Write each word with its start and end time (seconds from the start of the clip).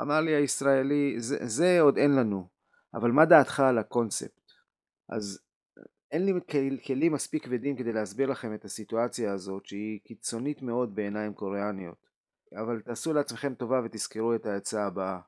אמר 0.00 0.20
לי 0.20 0.34
הישראלי, 0.34 1.14
זה, 1.18 1.36
זה 1.40 1.80
עוד 1.80 1.98
אין 1.98 2.14
לנו, 2.14 2.48
אבל 2.94 3.10
מה 3.10 3.24
דעתך 3.24 3.60
על 3.60 3.78
הקונספט? 3.78 4.52
אז 5.08 5.40
אין 6.12 6.26
לי 6.26 6.32
כלים 6.86 7.12
מספיק 7.12 7.44
כבדים 7.44 7.76
כדי 7.76 7.92
להסביר 7.92 8.30
לכם 8.30 8.54
את 8.54 8.64
הסיטואציה 8.64 9.32
הזאת 9.32 9.66
שהיא 9.66 10.00
קיצונית 10.04 10.62
מאוד 10.62 10.94
בעיניים 10.94 11.34
קוריאניות. 11.34 12.06
אבל 12.62 12.80
תעשו 12.80 13.12
לעצמכם 13.12 13.54
טובה 13.54 13.80
ותזכרו 13.84 14.34
את 14.34 14.46
העצה 14.46 14.86
הבאה. 14.86 15.18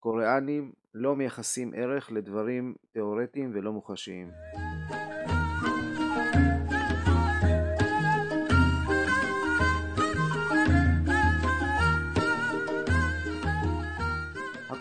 קוריאנים 0.00 0.72
לא 0.94 1.16
מייחסים 1.16 1.72
ערך 1.76 2.12
לדברים 2.12 2.74
תאורטיים 2.92 3.50
ולא 3.54 3.72
מוחשיים 3.72 4.30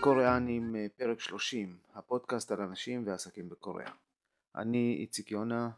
הקוריאנים 0.04 0.76
פרק 0.98 1.20
30 1.20 1.78
הפודקאסט 1.96 2.52
על 2.52 2.62
אנשים 2.62 3.08
ועסקים 3.08 3.50
בקוריאה 3.50 3.92
אני 4.56 4.98
איציק 5.00 5.32
יונה, 5.32 5.70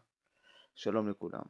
שלום 0.75 1.09
לכולם. 1.09 1.41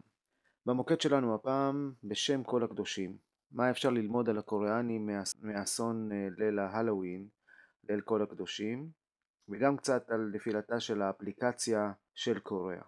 במוקד 0.65 1.01
שלנו 1.01 1.35
הפעם 1.35 1.93
בשם 2.03 2.43
כל 2.43 2.63
הקדושים. 2.63 3.17
מה 3.51 3.69
אפשר 3.69 3.89
ללמוד 3.89 4.29
על 4.29 4.37
הקוריאנים 4.37 5.09
מאסון 5.41 6.11
אה, 6.11 6.27
ליל 6.37 6.59
ההלואוין, 6.59 7.27
ליל 7.89 8.01
כל 8.01 8.21
הקדושים, 8.21 8.89
וגם 9.49 9.77
קצת 9.77 10.09
על 10.09 10.31
נפילתה 10.33 10.79
של 10.79 11.01
האפליקציה 11.01 11.91
של 12.13 12.39
קוריאה. 12.39 12.83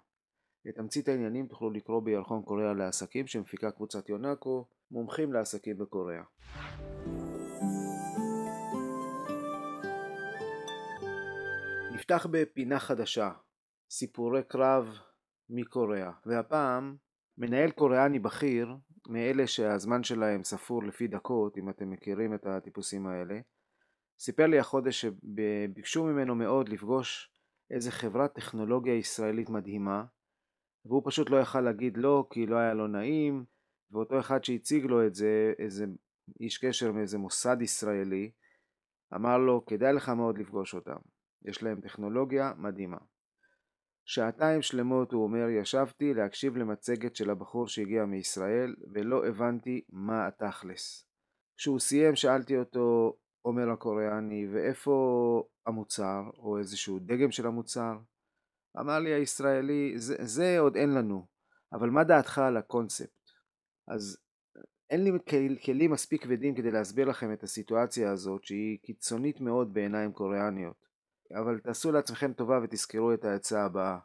את 0.70 0.76
תמצית 0.76 1.07
העניינים 1.07 1.48
תוכלו 1.48 1.70
לקרוא 1.70 2.01
בירחון 2.01 2.41
קוריאה 2.41 2.73
לעסקים 2.73 3.27
שמפיקה 3.27 3.71
קבוצת 3.71 4.09
יונקו, 4.09 4.65
מומחים 4.91 5.34
לעסקים 5.34 5.77
בקוריאה. 5.77 6.23
נפתח 12.11 12.25
בפינה 12.31 12.79
חדשה, 12.79 13.32
סיפורי 13.90 14.43
קרב 14.43 14.99
מקוריאה 15.49 16.12
והפעם 16.26 16.95
מנהל 17.37 17.71
קוריאני 17.71 18.20
בכיר 18.20 18.76
מאלה 19.07 19.48
שהזמן 19.48 20.04
שלהם 20.04 20.43
ספור 20.43 20.84
לפי 20.84 21.07
דקות 21.07 21.57
אם 21.57 21.70
אתם 21.70 21.90
מכירים 21.90 22.34
את 22.34 22.45
הטיפוסים 22.45 23.07
האלה 23.07 23.40
סיפר 24.20 24.48
לי 24.48 24.59
החודש 24.59 25.05
שביקשו 25.05 26.04
ממנו 26.04 26.35
מאוד 26.35 26.70
לפגוש 26.70 27.32
איזה 27.71 27.91
חברת 27.91 28.34
טכנולוגיה 28.34 28.95
ישראלית 28.95 29.49
מדהימה 29.49 30.05
והוא 30.85 31.01
פשוט 31.05 31.29
לא 31.29 31.37
יכל 31.37 31.62
להגיד 31.62 31.98
לא 31.98 32.27
כי 32.29 32.45
לא 32.45 32.55
היה 32.55 32.73
לו 32.73 32.87
נעים 32.87 33.45
ואותו 33.91 34.20
אחד 34.20 34.43
שהציג 34.43 34.85
לו 34.85 35.07
את 35.07 35.15
זה 35.15 35.54
איזה 35.60 35.85
איש 36.39 36.57
קשר 36.57 36.91
מאיזה 36.91 37.17
מוסד 37.17 37.62
ישראלי 37.62 38.32
אמר 39.15 39.37
לו 39.37 39.65
כדאי 39.65 39.93
לך 39.93 40.10
מאוד 40.10 40.37
לפגוש 40.37 40.73
אותם 40.73 41.16
יש 41.46 41.63
להם 41.63 41.82
טכנולוגיה 41.82 42.54
מדהימה 42.57 42.98
שעתיים 44.07 44.62
שלמות 44.62 45.12
הוא 45.12 45.24
אומר 45.24 45.49
ישבתי 45.49 46.13
להקשיב 46.13 46.57
למצגת 46.57 47.16
של 47.16 47.29
הבחור 47.29 47.68
שהגיע 47.68 48.05
מישראל 48.05 48.76
ולא 48.94 49.26
הבנתי 49.26 49.82
מה 49.90 50.27
התכלס. 50.27 51.07
כשהוא 51.57 51.79
סיים 51.79 52.16
שאלתי 52.16 52.57
אותו 52.57 53.18
אומר 53.46 53.70
הקוריאני 53.70 54.48
ואיפה 54.54 55.44
המוצר 55.66 56.24
או 56.38 56.57
איזשהו 56.57 56.99
דגם 56.99 57.32
של 57.32 57.48
המוצר? 57.48 57.98
אמר 58.79 58.99
לי 58.99 59.13
הישראלי 59.13 59.94
זה, 59.96 60.16
זה 60.20 60.60
עוד 60.60 60.76
אין 60.76 60.90
לנו 60.94 61.26
אבל 61.74 61.90
מה 61.90 62.04
דעתך 62.04 62.38
על 62.38 62.57
הקונספט? 62.57 63.32
אז 63.88 64.18
אין 64.90 65.03
לי 65.03 65.12
כלים 65.66 65.91
מספיק 65.91 66.24
כבדים 66.24 66.56
כדי 66.56 66.72
להסביר 66.72 67.09
לכם 67.09 67.34
את 67.34 67.44
הסיטואציה 67.44 68.12
הזאת 68.12 68.44
שהיא 68.44 68.79
קיצונית 68.81 69.41
מאוד 69.41 69.74
בעיניים 69.74 70.12
קוריאניות 70.12 70.87
אבל 71.31 71.59
תעשו 71.59 71.91
לעצמכם 71.91 72.33
טובה 72.33 72.59
ותזכרו 72.63 73.13
את 73.13 73.25
העצה 73.25 73.66
הבאה. 73.66 73.97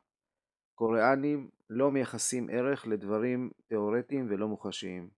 קוריאנים 0.74 1.48
לא 1.70 1.90
מייחסים 1.90 2.48
ערך 2.52 2.86
לדברים 2.86 3.50
תאורטיים 3.68 4.27
ולא 4.30 4.48
מוחשיים. 4.48 5.08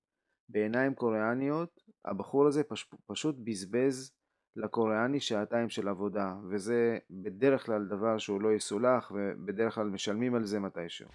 בעיניים 0.48 0.94
קוריאניות 0.94 1.81
הבחור 2.04 2.47
הזה 2.47 2.64
פש... 2.64 2.91
פשוט 3.06 3.37
בזבז 3.44 4.12
לקוריאני 4.56 5.20
שעתיים 5.20 5.69
של 5.69 5.88
עבודה 5.88 6.34
וזה 6.50 6.98
בדרך 7.10 7.66
כלל 7.66 7.84
דבר 7.84 8.19
שהוא 8.19 8.41
לא 8.41 8.53
יסולח 8.53 9.12
ובדרך 9.14 9.75
כלל 9.75 9.87
משלמים 9.87 10.34
על 10.34 10.44
זה 10.44 10.60
מתישהו. 10.60 11.09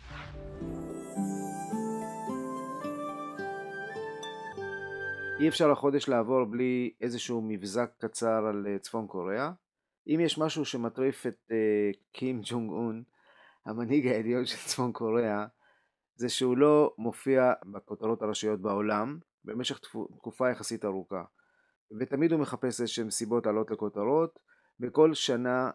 אי 5.39 5.47
אפשר 5.47 5.71
החודש 5.71 6.09
לעבור 6.09 6.45
בלי 6.45 6.93
איזשהו 7.01 7.41
מבזק 7.41 7.91
קצר 7.97 8.45
על 8.45 8.77
צפון 8.79 9.07
קוריאה 9.07 9.51
אם 10.07 10.19
יש 10.19 10.37
משהו 10.37 10.65
שמטריף 10.65 11.27
את 11.27 11.37
uh, 11.47 11.97
קים 12.11 12.41
ג'ונג 12.43 12.71
און, 12.71 13.03
המנהיג 13.65 14.07
העליון 14.07 14.45
של 14.45 14.57
צפון 14.69 14.91
קוריאה, 14.91 15.45
זה 16.15 16.29
שהוא 16.29 16.57
לא 16.57 16.93
מופיע 16.97 17.53
בכותרות 17.71 18.21
הראשיות 18.21 18.61
בעולם 18.61 19.19
במשך 19.45 19.79
תקופה 20.17 20.49
יחסית 20.49 20.85
ארוכה. 20.85 21.23
ותמיד 21.99 22.31
הוא 22.31 22.41
מחפש 22.41 22.81
איזשהם 22.81 23.09
סיבות 23.09 23.45
לעלות 23.45 23.71
לכותרות. 23.71 24.39
בכל 24.79 25.13
שנה 25.13 25.71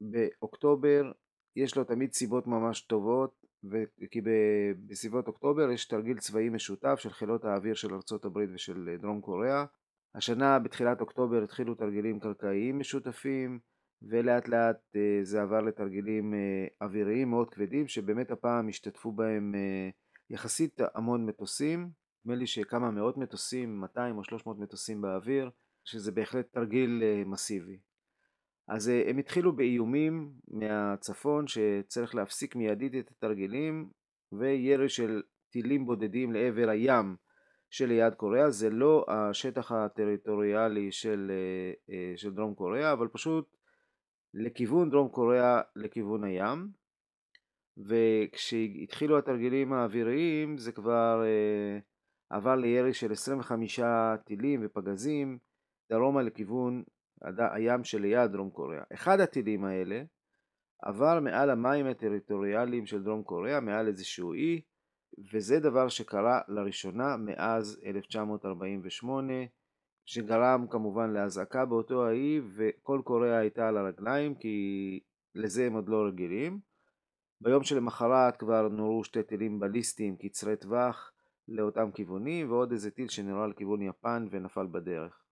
באוקטובר 0.00 1.12
יש 1.56 1.76
לו 1.76 1.84
תמיד 1.84 2.12
סיבות 2.12 2.46
ממש 2.46 2.80
טובות, 2.80 3.44
כי 4.10 4.20
בסביבות 4.86 5.28
אוקטובר 5.28 5.70
יש 5.70 5.88
תרגיל 5.88 6.18
צבאי 6.18 6.48
משותף 6.48 6.94
של 6.98 7.10
חילות 7.10 7.44
האוויר 7.44 7.74
של 7.74 7.94
ארה"ב 7.94 8.38
ושל 8.54 8.96
דרום 9.00 9.20
קוריאה. 9.20 9.64
השנה 10.18 10.58
בתחילת 10.58 11.00
אוקטובר 11.00 11.42
התחילו 11.42 11.74
תרגילים 11.74 12.20
קרקעיים 12.20 12.78
משותפים, 12.78 13.58
ולאט 14.02 14.48
לאט 14.48 14.76
אה, 14.96 15.20
זה 15.22 15.42
עבר 15.42 15.60
לתרגילים 15.60 16.34
אה, 16.34 16.66
אוויריים 16.86 17.30
מאוד 17.30 17.50
כבדים 17.50 17.88
שבאמת 17.88 18.30
הפעם 18.30 18.68
השתתפו 18.68 19.12
בהם 19.12 19.54
אה, 19.54 19.90
יחסית 20.30 20.80
המון 20.94 21.26
מטוסים, 21.26 21.90
נדמה 22.24 22.38
לי 22.38 22.46
שכמה 22.46 22.90
מאות 22.90 23.16
מטוסים, 23.16 23.80
200 23.80 24.18
או 24.18 24.24
300 24.24 24.58
מטוסים 24.58 25.00
באוויר, 25.00 25.50
שזה 25.84 26.12
בהחלט 26.12 26.52
תרגיל 26.52 27.02
מסיבי. 27.26 27.78
אז 28.68 28.88
הם 28.88 29.18
התחילו 29.18 29.56
באיומים 29.56 30.32
מהצפון 30.48 31.44
שצריך 31.46 32.14
להפסיק 32.14 32.56
מיידית 32.56 32.94
את 32.94 33.10
התרגילים 33.10 33.90
וירי 34.32 34.88
של 34.88 35.22
טילים 35.52 35.86
בודדים 35.86 36.32
לעבר 36.32 36.68
הים 36.68 37.16
שליד 37.70 38.14
קוריאה, 38.14 38.50
זה 38.50 38.70
לא 38.70 39.04
השטח 39.08 39.72
הטריטוריאלי 39.72 40.92
של, 40.92 41.32
של 42.16 42.34
דרום 42.34 42.54
קוריאה, 42.54 42.92
אבל 42.92 43.08
פשוט 43.08 43.56
לכיוון 44.34 44.90
דרום 44.90 45.08
קוריאה 45.08 45.60
לכיוון 45.76 46.24
הים 46.24 46.68
וכשהתחילו 47.76 49.18
התרגילים 49.18 49.72
האוויריים 49.72 50.58
זה 50.58 50.72
כבר 50.72 51.22
אה, 51.24 51.78
עבר 52.30 52.54
לירי 52.56 52.94
של 52.94 53.12
25 53.12 53.80
טילים 54.24 54.60
ופגזים 54.64 55.38
דרומה 55.90 56.22
לכיוון 56.22 56.82
הים 57.38 57.84
שליד 57.84 58.32
דרום 58.32 58.50
קוריאה. 58.50 58.82
אחד 58.94 59.20
הטילים 59.20 59.64
האלה 59.64 60.02
עבר 60.82 61.20
מעל 61.20 61.50
המים 61.50 61.86
הטריטוריאליים 61.86 62.86
של 62.86 63.02
דרום 63.02 63.22
קוריאה, 63.22 63.60
מעל 63.60 63.86
איזשהו 63.86 64.32
אי, 64.32 64.60
וזה 65.32 65.60
דבר 65.60 65.88
שקרה 65.88 66.40
לראשונה 66.48 67.16
מאז 67.16 67.80
1948 67.86 69.32
שגרם 70.04 70.66
כמובן 70.70 71.10
לאזעקה 71.10 71.64
באותו 71.64 72.06
האי 72.06 72.40
וכל 72.56 73.00
קוריאה 73.04 73.38
הייתה 73.38 73.68
על 73.68 73.76
הרגליים 73.76 74.34
כי 74.34 75.00
לזה 75.34 75.66
הם 75.66 75.74
עוד 75.74 75.88
לא 75.88 76.06
רגילים. 76.06 76.60
ביום 77.40 77.62
שלמחרת 77.62 78.36
כבר 78.36 78.68
נורו 78.68 79.04
שתי 79.04 79.22
טילים 79.22 79.60
בליסטיים 79.60 80.16
קצרי 80.16 80.56
טווח 80.56 81.12
לאותם 81.48 81.90
כיוונים 81.94 82.50
ועוד 82.50 82.72
איזה 82.72 82.90
טיל 82.90 83.08
שנראה 83.08 83.46
לכיוון 83.46 83.82
יפן 83.82 84.26
ונפל 84.30 84.66
בדרך. 84.66 85.22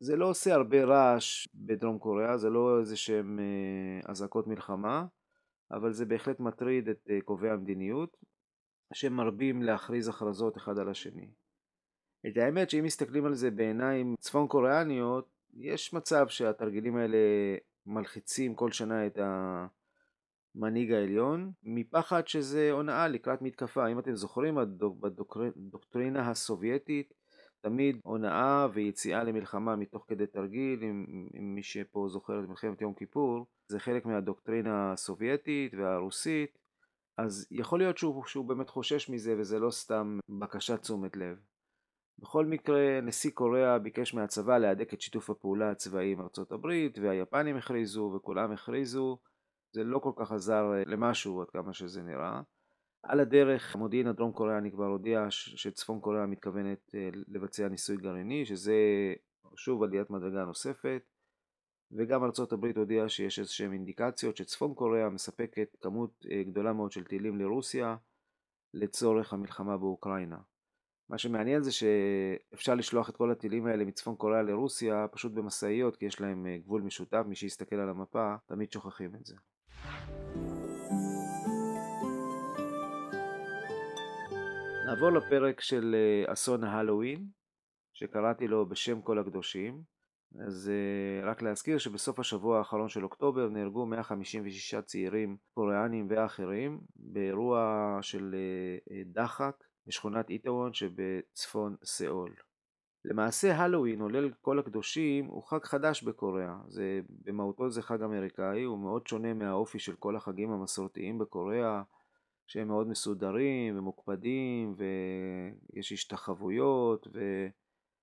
זה 0.00 0.16
לא 0.16 0.28
עושה 0.28 0.54
הרבה 0.54 0.84
רעש 0.84 1.48
בדרום 1.54 1.98
קוריאה, 1.98 2.36
זה 2.36 2.50
לא 2.50 2.80
איזה 2.80 2.96
שהם 2.96 3.38
אה, 3.38 4.10
אזעקות 4.10 4.46
מלחמה, 4.46 5.06
אבל 5.70 5.92
זה 5.92 6.04
בהחלט 6.06 6.40
מטריד 6.40 6.88
את 6.88 7.10
אה, 7.10 7.20
קובעי 7.20 7.50
המדיניות, 7.50 8.16
שמרבים 8.92 9.62
להכריז 9.62 10.08
הכרזות 10.08 10.56
אחד 10.56 10.78
על 10.78 10.88
השני. 10.88 11.30
את 12.28 12.36
האמת 12.36 12.70
שאם 12.70 12.84
מסתכלים 12.84 13.26
על 13.26 13.34
זה 13.34 13.50
בעיניים 13.50 14.14
צפון 14.20 14.48
קוריאניות, 14.48 15.28
יש 15.54 15.94
מצב 15.94 16.28
שהתרגילים 16.28 16.96
האלה 16.96 17.18
מלחיצים 17.86 18.54
כל 18.54 18.72
שנה 18.72 19.06
את 19.06 19.18
המנהיג 20.54 20.92
העליון, 20.92 21.52
מפחד 21.62 22.28
שזה 22.28 22.70
הונאה 22.72 23.08
לקראת 23.08 23.42
מתקפה. 23.42 23.88
אם 23.88 23.98
אתם 23.98 24.14
זוכרים, 24.14 24.58
בדוקטרינה 25.56 26.30
הסובייטית 26.30 27.12
תמיד 27.60 28.00
הונאה 28.04 28.66
ויציאה 28.74 29.24
למלחמה 29.24 29.76
מתוך 29.76 30.04
כדי 30.08 30.26
תרגיל, 30.26 30.82
אם, 30.82 31.04
אם 31.38 31.54
מי 31.54 31.62
שפה 31.62 32.06
זוכר 32.08 32.40
את 32.40 32.48
מלחמת 32.48 32.80
יום 32.80 32.94
כיפור, 32.94 33.46
זה 33.68 33.80
חלק 33.80 34.06
מהדוקטרינה 34.06 34.92
הסובייטית 34.92 35.74
והרוסית, 35.74 36.58
אז 37.18 37.48
יכול 37.50 37.78
להיות 37.78 37.98
שהוא, 37.98 38.24
שהוא 38.24 38.48
באמת 38.48 38.70
חושש 38.70 39.10
מזה 39.10 39.34
וזה 39.38 39.58
לא 39.58 39.70
סתם 39.70 40.18
בקשת 40.40 40.80
תשומת 40.80 41.16
לב. 41.16 41.38
בכל 42.18 42.46
מקרה, 42.46 43.00
נשיא 43.00 43.30
קוריאה 43.30 43.78
ביקש 43.78 44.14
מהצבא 44.14 44.58
להדק 44.58 44.94
את 44.94 45.00
שיתוף 45.00 45.30
הפעולה 45.30 45.70
הצבאי 45.70 46.12
עם 46.12 46.20
ארצות 46.20 46.52
הברית, 46.52 46.98
והיפנים 46.98 47.56
הכריזו 47.56 48.12
וכולם 48.16 48.52
הכריזו. 48.52 49.18
זה 49.72 49.84
לא 49.84 49.98
כל 49.98 50.12
כך 50.16 50.32
עזר 50.32 50.64
למשהו 50.86 51.42
עד 51.42 51.50
כמה 51.50 51.72
שזה 51.72 52.02
נראה. 52.02 52.40
על 53.02 53.20
הדרך, 53.20 53.74
המודיעין 53.74 54.06
הדרום 54.06 54.32
קוריאני 54.32 54.70
כבר 54.70 54.86
הודיע 54.86 55.26
שצפון 55.30 56.00
קוריאה 56.00 56.26
מתכוונת 56.26 56.94
אה, 56.94 57.08
לבצע 57.28 57.68
ניסוי 57.68 57.96
גרעיני, 57.96 58.46
שזה 58.46 58.74
שוב 59.56 59.82
עליית 59.82 60.10
מדרגה 60.10 60.44
נוספת, 60.44 61.02
וגם 61.92 62.24
ארצות 62.24 62.52
הברית 62.52 62.76
הודיעה 62.76 63.08
שיש 63.08 63.38
איזשהן 63.38 63.72
אינדיקציות 63.72 64.36
שצפון 64.36 64.74
קוריאה 64.74 65.08
מספקת 65.08 65.76
כמות 65.80 66.26
אה, 66.30 66.42
גדולה 66.42 66.72
מאוד 66.72 66.92
של 66.92 67.04
טילים 67.04 67.38
לרוסיה 67.38 67.96
לצורך 68.74 69.32
המלחמה 69.32 69.76
באוקראינה. 69.76 70.38
מה 71.08 71.18
שמעניין 71.18 71.62
זה 71.62 71.72
שאפשר 71.72 72.74
לשלוח 72.74 73.10
את 73.10 73.16
כל 73.16 73.30
הטילים 73.30 73.66
האלה 73.66 73.84
מצפון 73.84 74.16
קוריאה 74.16 74.42
לרוסיה 74.42 75.06
פשוט 75.12 75.32
במשאיות 75.32 75.96
כי 75.96 76.06
יש 76.06 76.20
להם 76.20 76.46
אה, 76.46 76.58
גבול 76.58 76.82
משותף, 76.82 77.22
מי 77.26 77.34
שיסתכל 77.34 77.76
על 77.76 77.88
המפה 77.88 78.34
תמיד 78.46 78.72
שוכחים 78.72 79.14
את 79.14 79.26
זה. 79.26 79.34
נעבור 84.86 85.10
לפרק 85.10 85.60
של 85.60 85.94
אה, 85.94 86.32
אסון 86.32 86.64
ההלואוין, 86.64 87.26
שקראתי 87.92 88.48
לו 88.48 88.68
בשם 88.68 89.02
כל 89.02 89.18
הקדושים. 89.18 89.95
אז 90.40 90.70
אה, 90.70 91.30
רק 91.30 91.42
להזכיר 91.42 91.78
שבסוף 91.78 92.18
השבוע 92.18 92.58
האחרון 92.58 92.88
של 92.88 93.04
אוקטובר 93.04 93.48
נהרגו 93.48 93.86
156 93.86 94.74
צעירים 94.74 95.36
קוריאנים 95.54 96.06
ואחרים 96.10 96.80
באירוע 96.96 97.98
של 98.02 98.34
אה, 98.90 99.02
דחק 99.06 99.64
בשכונת 99.86 100.30
איטוואן 100.30 100.72
שבצפון 100.72 101.76
סאול. 101.84 102.34
למעשה 103.04 103.56
הלואוין 103.56 104.00
או 104.00 104.08
ליל 104.08 104.32
כל 104.40 104.58
הקדושים 104.58 105.26
הוא 105.26 105.42
חג 105.42 105.64
חדש 105.64 106.02
בקוריאה, 106.02 106.56
זה, 106.68 107.00
במהותו 107.08 107.70
זה 107.70 107.82
חג 107.82 108.02
אמריקאי, 108.02 108.62
הוא 108.62 108.78
מאוד 108.78 109.06
שונה 109.06 109.34
מהאופי 109.34 109.78
של 109.78 109.96
כל 109.96 110.16
החגים 110.16 110.50
המסורתיים 110.50 111.18
בקוריאה 111.18 111.82
שהם 112.46 112.68
מאוד 112.68 112.88
מסודרים 112.88 113.78
ומוקפדים 113.78 114.74
ויש 114.76 115.92
השתחוויות 115.92 117.08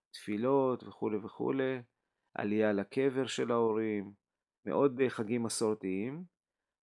ותפילות 0.10 0.84
וכולי 0.84 1.18
וכולי, 1.18 1.82
עלייה 2.36 2.74
לקבר 2.74 3.26
של 3.26 3.52
ההורים, 3.52 4.12
מאוד 4.66 5.02
חגים 5.08 5.44
מסורתיים, 5.44 6.24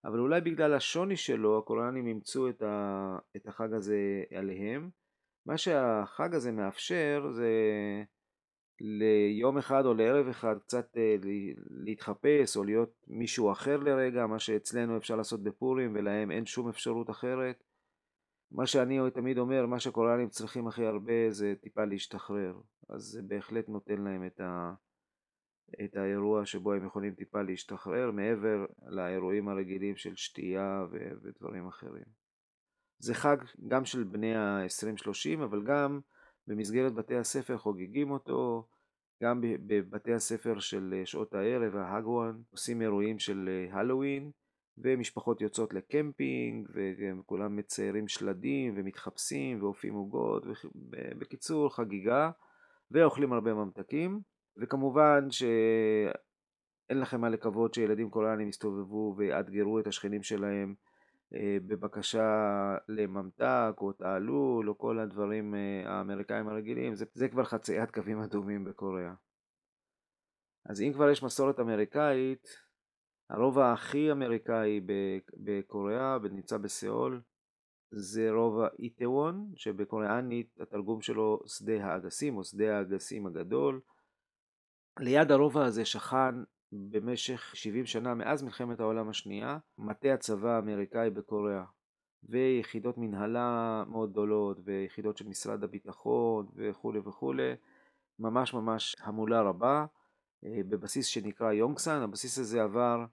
אבל 0.05 0.19
אולי 0.19 0.41
בגלל 0.41 0.75
השוני 0.75 1.17
שלו 1.17 1.58
הקוריאנים 1.58 2.06
אימצו 2.06 2.49
את, 2.49 2.62
את 3.37 3.47
החג 3.47 3.73
הזה 3.73 4.23
עליהם. 4.35 4.91
מה 5.47 5.58
שהחג 5.58 6.35
הזה 6.35 6.52
מאפשר 6.52 7.26
זה 7.31 7.52
ליום 8.81 9.58
אחד 9.58 9.87
או 9.87 9.94
לערב 9.94 10.29
אחד 10.29 10.58
קצת 10.58 10.97
אה, 10.97 11.17
להתחפש 11.70 12.56
או 12.56 12.64
להיות 12.64 13.05
מישהו 13.08 13.52
אחר 13.52 13.76
לרגע, 13.76 14.26
מה 14.26 14.38
שאצלנו 14.38 14.97
אפשר 14.97 15.17
לעשות 15.17 15.43
בפורים 15.43 15.93
ולהם 15.94 16.31
אין 16.31 16.47
שום 16.47 16.69
אפשרות 16.69 17.11
אחרת. 17.11 17.64
מה 18.52 18.67
שאני 18.67 18.99
תמיד 19.14 19.38
אומר, 19.38 19.67
מה 19.67 19.81
שקוריאנים 19.81 20.29
צריכים 20.29 20.67
הכי 20.67 20.87
הרבה 20.87 21.31
זה 21.31 21.55
טיפה 21.61 21.85
להשתחרר, 21.85 22.61
אז 22.88 23.02
זה 23.02 23.23
בהחלט 23.23 23.69
נותן 23.69 24.02
להם 24.02 24.26
את, 24.26 24.41
ה, 24.41 24.73
את 25.85 25.97
האירוע 25.97 26.47
שבו 26.47 26.73
הם 26.73 26.87
יכולים 26.87 27.15
טיפה 27.15 27.43
להשתחרר 27.43 28.11
מעבר 28.11 28.67
לאירועים 28.87 29.49
הרגילים 29.49 29.97
של 29.97 30.17
שתייה 30.17 30.85
ו, 30.91 30.97
ודברים 31.23 31.67
אחרים. 31.67 32.05
זה 32.99 33.15
חג 33.15 33.37
גם 33.69 33.85
של 33.85 34.05
בני 34.05 34.35
ה-20-30, 34.37 35.45
אבל 35.45 35.63
גם 35.63 36.01
במסגרת 36.47 36.95
בתי 36.95 37.17
הספר 37.17 37.59
חוגגים 37.59 38.11
אותו, 38.11 38.69
גם 39.23 39.41
בבתי 39.67 40.13
הספר 40.13 40.59
של 40.59 41.03
שעות 41.05 41.35
הערב, 41.35 41.77
ההגוואן, 41.77 42.37
עושים 42.51 42.83
אירועים 42.83 43.19
של 43.19 43.67
הלואוין, 43.73 44.31
ומשפחות 44.79 45.41
יוצאות 45.41 45.75
לקמפינג, 45.75 46.69
וכולם 46.75 47.57
מציירים 47.57 48.09
שלדים 48.09 48.75
ומתחפשים 48.77 49.63
ואופים 49.63 49.95
עוגות, 49.95 50.45
בקיצור 51.19 51.75
חגיגה, 51.75 52.31
ואוכלים 52.91 53.33
הרבה 53.33 53.55
ממתקים, 53.55 54.21
וכמובן 54.56 55.31
שאין 55.31 57.00
לכם 57.00 57.20
מה 57.20 57.29
לקוות 57.29 57.75
שילדים 57.75 58.11
קוריאנים 58.11 58.49
יסתובבו 58.49 59.14
ויאתגרו 59.17 59.79
את 59.79 59.87
השכנים 59.87 60.23
שלהם 60.23 60.75
אה, 61.35 61.56
בבקשה 61.67 62.76
לממתק 62.88 63.75
או 63.79 63.93
תעלול 63.93 64.69
או 64.69 64.79
כל 64.79 64.99
הדברים 64.99 65.55
אה, 65.55 65.82
האמריקאים 65.87 66.49
הרגילים, 66.49 66.94
זה, 66.94 67.05
זה 67.14 67.29
כבר 67.29 67.44
חציית 67.44 67.91
קווים 67.91 68.20
אדומים 68.20 68.64
בקוריאה. 68.64 69.12
אז 70.67 70.81
אם 70.81 70.93
כבר 70.93 71.11
יש 71.11 71.23
מסורת 71.23 71.61
אמריקאית, 71.61 72.49
הרובע 73.31 73.73
הכי 73.73 74.12
אמריקאי 74.12 74.81
בקוריאה, 75.44 76.17
נמצא 76.31 76.56
בסיאול, 76.58 77.20
זה 77.91 78.31
רובע 78.31 78.69
איטוון, 78.79 79.52
שבקוריאנית 79.56 80.61
התרגום 80.61 81.00
שלו 81.00 81.41
שדה 81.47 81.85
האגסים 81.85 82.37
או 82.37 82.44
שדה 82.44 82.79
האגסים 82.79 83.26
הגדול. 83.26 83.81
ליד 84.99 85.33
הרובע 85.33 85.65
הזה 85.65 85.85
שכן 85.85 86.35
במשך 86.73 87.51
70 87.55 87.87
שנה 87.87 88.15
מאז 88.15 88.43
מלחמת 88.43 88.81
העולם 88.81 89.09
השנייה 89.09 89.59
מטה 89.79 90.15
הצבא 90.15 90.51
האמריקאי 90.57 91.11
בקוריאה 91.11 91.65
ויחידות 92.29 92.99
מנהלה 92.99 93.85
מאוד 93.89 94.11
גדולות 94.11 94.59
ויחידות 94.65 95.17
של 95.17 95.29
משרד 95.29 95.65
הביטחון 95.65 96.47
וכולי 96.57 96.99
וכולי 96.99 97.53
ממש 98.19 98.55
ממש 98.55 98.97
המולה 99.01 99.43
רבה 99.43 99.87
אה, 100.45 100.61
בבסיס 100.69 101.07
שנקרא 101.07 101.53
יונגסן. 101.53 102.03
הבסיס 102.03 102.39
הזה 102.39 102.63
עבר 102.63 103.05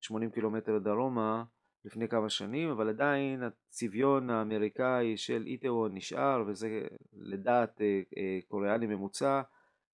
80 0.00 0.30
קילומטר 0.30 0.78
דרומה 0.78 1.44
לפני 1.84 2.08
כמה 2.08 2.28
שנים 2.28 2.68
אבל 2.68 2.88
עדיין 2.88 3.42
הצביון 3.42 4.30
האמריקאי 4.30 5.16
של 5.16 5.42
איטוון 5.46 5.94
נשאר 5.94 6.44
וזה 6.46 6.86
לדעת 7.12 7.80
אה, 7.80 8.00
אה, 8.16 8.38
קוריאני 8.48 8.86
ממוצע 8.86 9.42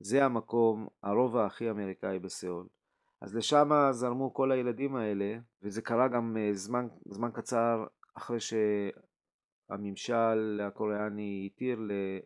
זה 0.01 0.25
המקום 0.25 0.89
הרובע 1.03 1.47
הכי 1.47 1.71
אמריקאי 1.71 2.19
בסיאול 2.19 2.67
אז 3.21 3.37
לשם 3.37 3.71
זרמו 3.91 4.35
כל 4.35 4.53
הילדים 4.53 4.97
האלה, 4.97 5.39
וזה 5.63 5.83
קרה 5.83 6.09
גם 6.09 6.37
אה, 6.37 6.51
זמן, 6.55 6.89
זמן 7.09 7.31
קצר 7.35 7.87
אחרי 8.15 8.39
שהממשל 9.71 10.61
הקוריאני 10.63 11.51
התיר 11.53 11.81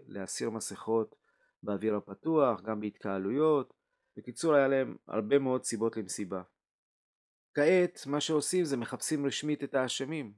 להסיר 0.06 0.50
מסכות 0.50 1.14
באוויר 1.62 1.96
הפתוח, 1.96 2.60
גם 2.60 2.80
בהתקהלויות. 2.80 3.74
בקיצור, 4.16 4.54
היה 4.54 4.68
להם 4.68 4.96
הרבה 5.08 5.38
מאוד 5.38 5.64
סיבות 5.64 5.96
למסיבה. 5.96 6.42
כעת, 7.54 8.00
מה 8.06 8.20
שעושים 8.20 8.64
זה 8.64 8.76
מחפשים 8.76 9.26
רשמית 9.26 9.64
את 9.64 9.74
האשמים 9.74 10.32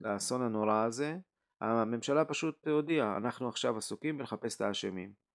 לאסון 0.00 0.42
הנורא 0.42 0.84
הזה. 0.84 1.16
הממשלה 1.60 2.24
פשוט 2.24 2.68
הודיעה, 2.68 3.16
אנחנו 3.16 3.48
עכשיו 3.48 3.76
עסוקים 3.76 4.18
בלחפש 4.18 4.56
את 4.56 4.60
האשמים. 4.60 5.27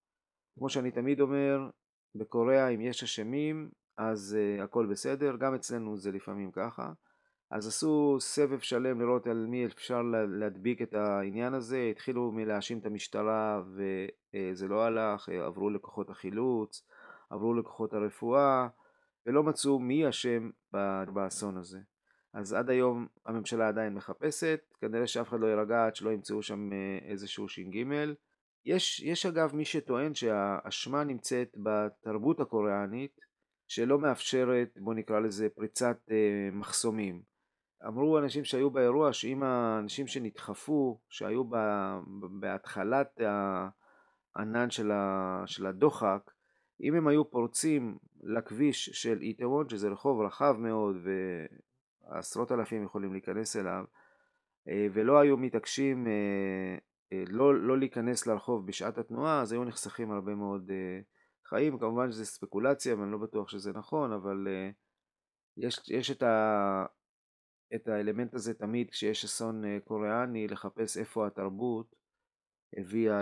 כמו 0.58 0.70
שאני 0.70 0.92
תמיד 0.92 1.22
אומר, 1.22 1.70
בקוריאה 2.16 2.68
אם 2.68 2.82
יש 2.82 3.04
אשמים 3.04 3.70
אז 3.98 4.38
uh, 4.60 4.64
הכל 4.64 4.86
בסדר, 4.86 5.36
גם 5.36 5.56
אצלנו 5.56 5.98
זה 5.98 6.12
לפעמים 6.12 6.52
ככה. 6.52 6.92
אז 7.52 7.68
עשו 7.68 8.18
סבב 8.20 8.60
שלם 8.60 9.02
לראות 9.02 9.28
על 9.28 9.46
מי 9.50 9.66
אפשר 9.66 10.02
להדביק 10.40 10.82
את 10.82 10.94
העניין 10.94 11.54
הזה, 11.54 11.88
התחילו 11.92 12.32
מלהאשים 12.32 12.80
את 12.80 12.86
המשטרה 12.86 13.62
וזה 13.74 14.68
לא 14.68 14.84
הלך, 14.84 15.30
עברו 15.30 15.70
לכוחות 15.70 16.10
החילוץ, 16.10 16.88
עברו 17.30 17.54
לכוחות 17.54 17.94
הרפואה 17.94 18.68
ולא 19.26 19.44
מצאו 19.44 19.80
מי 19.80 20.10
אשם 20.10 20.50
באסון 21.14 21.58
הזה. 21.58 21.80
אז 22.34 22.54
עד 22.54 22.70
היום 22.70 23.08
הממשלה 23.26 23.68
עדיין 23.68 23.94
מחפשת, 23.94 24.60
כנראה 24.82 25.08
שאף 25.08 25.30
אחד 25.30 25.40
לא 25.40 25.48
יירגע 25.48 25.86
עד 25.86 25.96
שלא 25.96 26.10
ימצאו 26.10 26.44
שם 26.44 26.74
אה, 26.74 27.10
איזשהו 27.10 27.50
ש"ג. 27.50 27.86
יש, 28.66 29.00
יש 29.00 29.26
אגב 29.26 29.56
מי 29.56 29.66
שטוען 29.66 30.14
שהאשמה 30.14 31.04
נמצאת 31.04 31.56
בתרבות 31.58 32.40
הקוריאנית 32.40 33.20
שלא 33.68 34.00
מאפשרת 34.00 34.78
בוא 34.78 34.94
נקרא 34.94 35.20
לזה 35.20 35.50
פריצת 35.50 35.98
אה, 36.12 36.50
מחסומים. 36.52 37.22
אמרו 37.88 38.20
אנשים 38.20 38.44
שהיו 38.44 38.70
באירוע 38.72 39.14
שאם 39.14 39.44
האנשים 39.44 40.08
שנדחפו 40.08 41.00
שהיו 41.10 41.44
ב, 41.44 41.56
בהתחלת 42.40 43.22
הענן 44.36 44.70
של, 44.70 44.92
ה, 44.92 45.44
של 45.46 45.66
הדוחק 45.66 46.32
אם 46.82 46.96
הם 46.96 47.08
היו 47.08 47.32
פורצים 47.32 47.98
לכביש 48.24 48.90
של 48.90 49.22
איטוון 49.22 49.70
שזה 49.70 49.90
רחוב 49.90 50.22
רחב 50.22 50.56
מאוד 50.60 50.96
ועשרות 52.10 52.52
אלפים 52.52 52.84
יכולים 52.84 53.12
להיכנס 53.12 53.56
אליו 53.56 53.84
אה, 54.68 54.88
ולא 54.94 55.20
היו 55.20 55.38
מתעקשים 55.38 56.08
אה, 56.08 56.78
לא, 57.28 57.56
לא 57.56 57.80
להיכנס 57.80 58.28
לרחוב 58.28 58.68
בשעת 58.68 58.98
התנועה, 58.98 59.42
אז 59.42 59.52
היו 59.52 59.64
נחסכים 59.64 60.12
הרבה 60.12 60.36
מאוד 60.36 60.70
uh, 60.70 61.04
חיים. 61.50 61.80
כמובן 61.80 62.12
שזה 62.12 62.26
ספקולציה 62.26 62.96
ואני 62.96 63.12
לא 63.12 63.18
בטוח 63.18 63.50
שזה 63.50 63.72
נכון, 63.74 64.12
אבל 64.12 64.48
uh, 64.48 64.74
יש, 65.58 65.80
יש 65.90 66.12
את, 66.12 66.24
ה, 66.24 66.86
את 67.76 67.88
האלמנט 67.88 68.34
הזה 68.34 68.54
תמיד 68.54 68.90
כשיש 68.92 69.24
אסון 69.24 69.80
קוריאני, 69.80 70.48
לחפש 70.48 70.98
איפה 70.98 71.28
התרבות 71.28 71.96
הביאה 72.78 73.22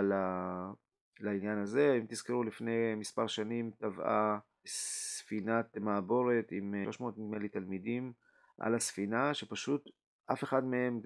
לעניין 1.20 1.58
הזה. 1.58 1.96
אם 2.00 2.06
תזכרו, 2.08 2.44
לפני 2.44 2.94
מספר 2.94 3.26
שנים 3.26 3.70
טבעה 3.70 4.38
ספינת 4.66 5.76
מעבורת 5.76 6.52
עם 6.52 6.74
300 6.84 7.18
נדמה 7.18 7.38
לי 7.38 7.48
תלמידים 7.48 8.12
על 8.58 8.74
הספינה, 8.74 9.34
שפשוט 9.34 9.88
אף 10.26 10.44
אחד 10.44 10.64
מהם 10.64 11.00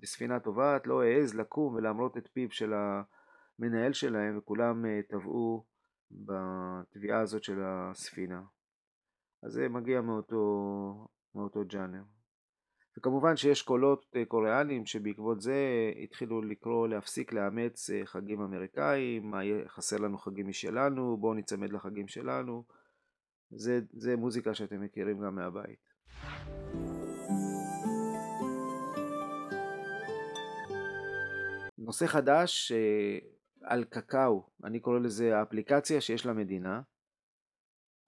בספינה 0.00 0.40
טובעת 0.40 0.86
לא 0.86 1.02
העז 1.02 1.34
לקום 1.34 1.74
ולהמרות 1.74 2.16
את 2.16 2.28
פיו 2.32 2.50
של 2.50 2.72
המנהל 2.72 3.92
שלהם, 3.92 4.38
וכולם 4.38 4.84
טבעו 5.08 5.64
בטביעה 6.10 7.20
הזאת 7.20 7.44
של 7.44 7.62
הספינה. 7.64 8.42
אז 9.42 9.52
זה 9.52 9.68
מגיע 9.68 10.00
מאותו, 10.00 11.08
מאותו 11.34 11.64
ג'אנר. 11.66 12.02
וכמובן 12.98 13.36
שיש 13.36 13.62
קולות 13.62 14.06
אה, 14.16 14.24
קוריאנים 14.24 14.86
שבעקבות 14.86 15.40
זה 15.40 15.90
התחילו 16.02 16.42
לקרוא 16.42 16.88
להפסיק 16.88 17.32
לאמץ 17.32 17.90
אה, 17.90 18.06
חגים 18.06 18.40
אמריקאים, 18.40 19.34
חסר 19.66 19.96
לנו 19.96 20.18
חגים 20.18 20.48
משלנו, 20.48 21.16
בואו 21.16 21.34
ניצמד 21.34 21.72
לחגים 21.72 22.08
שלנו. 22.08 22.64
זה, 23.50 23.80
זה 23.92 24.16
מוזיקה 24.16 24.54
שאתם 24.54 24.80
מכירים 24.80 25.20
גם 25.20 25.34
מהבית. 25.34 25.86
נושא 31.86 32.06
חדש 32.06 32.72
אה, 32.72 33.18
על 33.62 33.84
קקאו, 33.84 34.50
אני 34.64 34.80
קורא 34.80 34.98
לזה 34.98 35.38
האפליקציה 35.38 36.00
שיש 36.00 36.26
למדינה. 36.26 36.80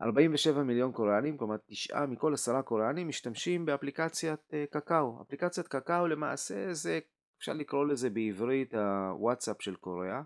47 0.02 0.62
מיליון 0.62 0.92
קוריאנים, 0.92 1.38
כלומר 1.38 1.56
תשעה 1.66 2.06
מכל 2.06 2.35
עשרה 2.35 2.62
קוריאנים 2.62 3.08
משתמשים 3.08 3.66
באפליקציית 3.66 4.40
אה, 4.54 4.64
קקאו. 4.70 5.23
אפליקציית 5.23 5.68
קקאו 5.68 6.06
למעשה 6.06 6.75
זה, 6.75 6.99
אפשר 7.38 7.52
לקרוא 7.52 7.87
לזה 7.87 8.11
בעברית 8.11 8.75
הוואטסאפ 8.75 9.62
של 9.62 9.76
קוריאה. 9.76 10.23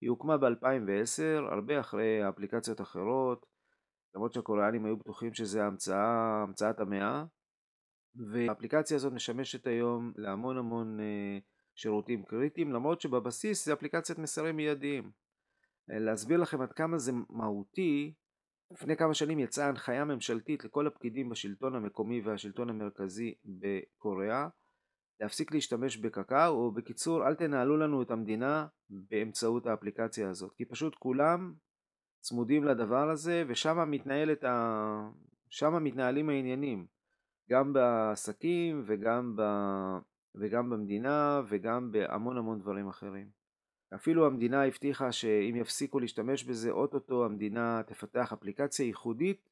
היא 0.00 0.10
הוקמה 0.10 0.36
ב-2010, 0.38 1.52
הרבה 1.52 1.80
אחרי 1.80 2.28
אפליקציות 2.28 2.80
אחרות, 2.80 3.46
למרות 4.14 4.32
שהקוריאנים 4.32 4.84
היו 4.84 4.96
בטוחים 4.96 5.34
שזה 5.34 5.64
המצאה, 5.64 6.42
המצאת 6.42 6.80
המאה. 6.80 7.24
והאפליקציה 8.32 8.96
הזאת 8.96 9.12
משמשת 9.12 9.66
היום 9.66 10.12
להמון 10.16 10.58
המון 10.58 11.00
אה, 11.00 11.38
שירותים 11.74 12.22
קריטיים, 12.24 12.72
למרות 12.72 13.00
שבבסיס 13.00 13.64
זה 13.64 13.72
אפליקציית 13.72 14.18
מסרים 14.18 14.56
מיידיים. 14.56 15.10
אה, 15.90 15.98
להסביר 15.98 16.40
לכם 16.40 16.60
עד 16.60 16.72
כמה 16.72 16.98
זה 16.98 17.12
מהותי, 17.30 18.14
לפני 18.70 18.96
כמה 18.96 19.14
שנים 19.14 19.38
יצאה 19.38 19.68
הנחיה 19.68 20.04
ממשלתית 20.04 20.64
לכל 20.64 20.86
הפקידים 20.86 21.28
בשלטון 21.28 21.74
המקומי 21.74 22.20
והשלטון 22.20 22.70
המרכזי 22.70 23.34
בקוריאה 23.44 24.48
להפסיק 25.20 25.52
להשתמש 25.52 25.96
בקקאו, 25.96 26.52
או 26.52 26.72
בקיצור 26.72 27.26
אל 27.26 27.34
תנהלו 27.34 27.76
לנו 27.76 28.02
את 28.02 28.10
המדינה 28.10 28.66
באמצעות 28.88 29.66
האפליקציה 29.66 30.30
הזאת, 30.30 30.52
כי 30.56 30.64
פשוט 30.64 30.94
כולם 30.94 31.54
צמודים 32.20 32.64
לדבר 32.64 33.10
הזה 33.10 33.44
ושם 33.48 33.90
מתנהלת 33.90 34.44
ה... 34.44 35.10
שם 35.48 35.84
מתנהלים 35.84 36.28
העניינים, 36.28 36.86
גם 37.50 37.72
בעסקים 37.72 38.84
וגם, 38.86 39.36
ב... 39.36 39.42
וגם 40.34 40.70
במדינה 40.70 41.42
וגם 41.48 41.92
בהמון 41.92 42.38
המון 42.38 42.58
דברים 42.58 42.88
אחרים. 42.88 43.44
אפילו 43.94 44.26
המדינה 44.26 44.64
הבטיחה 44.64 45.12
שאם 45.12 45.56
יפסיקו 45.56 46.00
להשתמש 46.00 46.44
בזה, 46.44 46.70
אוטוטו 46.70 47.24
המדינה 47.24 47.82
תפתח 47.86 48.32
אפליקציה 48.32 48.86
ייחודית 48.86 49.48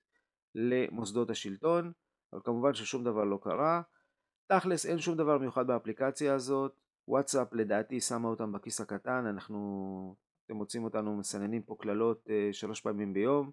למוסדות 0.54 1.30
השלטון, 1.30 1.92
אבל 2.32 2.40
כמובן 2.44 2.74
ששום 2.74 3.04
דבר 3.04 3.24
לא 3.24 3.38
קרה. 3.42 3.82
תכלס 4.46 4.86
אין 4.86 4.98
שום 4.98 5.16
דבר 5.16 5.38
מיוחד 5.38 5.66
באפליקציה 5.66 6.34
הזאת, 6.34 6.76
וואטסאפ 7.08 7.52
לדעתי 7.52 8.00
שמה 8.00 8.28
אותם 8.28 8.52
בכיס 8.52 8.80
הקטן, 8.80 9.26
אנחנו, 9.26 10.16
אתם 10.46 10.56
מוצאים 10.56 10.84
אותנו 10.84 11.16
מסננים 11.16 11.62
פה 11.62 11.76
קללות 11.80 12.30
אה, 12.30 12.48
שלוש 12.52 12.80
פעמים 12.80 13.12
ביום 13.12 13.50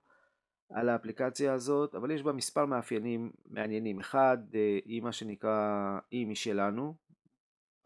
על 0.69 0.89
האפליקציה 0.89 1.53
הזאת, 1.53 1.95
אבל 1.95 2.11
יש 2.11 2.23
בה 2.23 2.33
מספר 2.33 2.65
מאפיינים 2.65 3.31
מעניינים. 3.45 3.99
אחד, 3.99 4.37
אה, 4.55 4.79
היא 4.85 5.01
מה 5.01 5.11
שנקרא 5.11 5.99
אי 6.11 6.25
משלנו, 6.25 6.95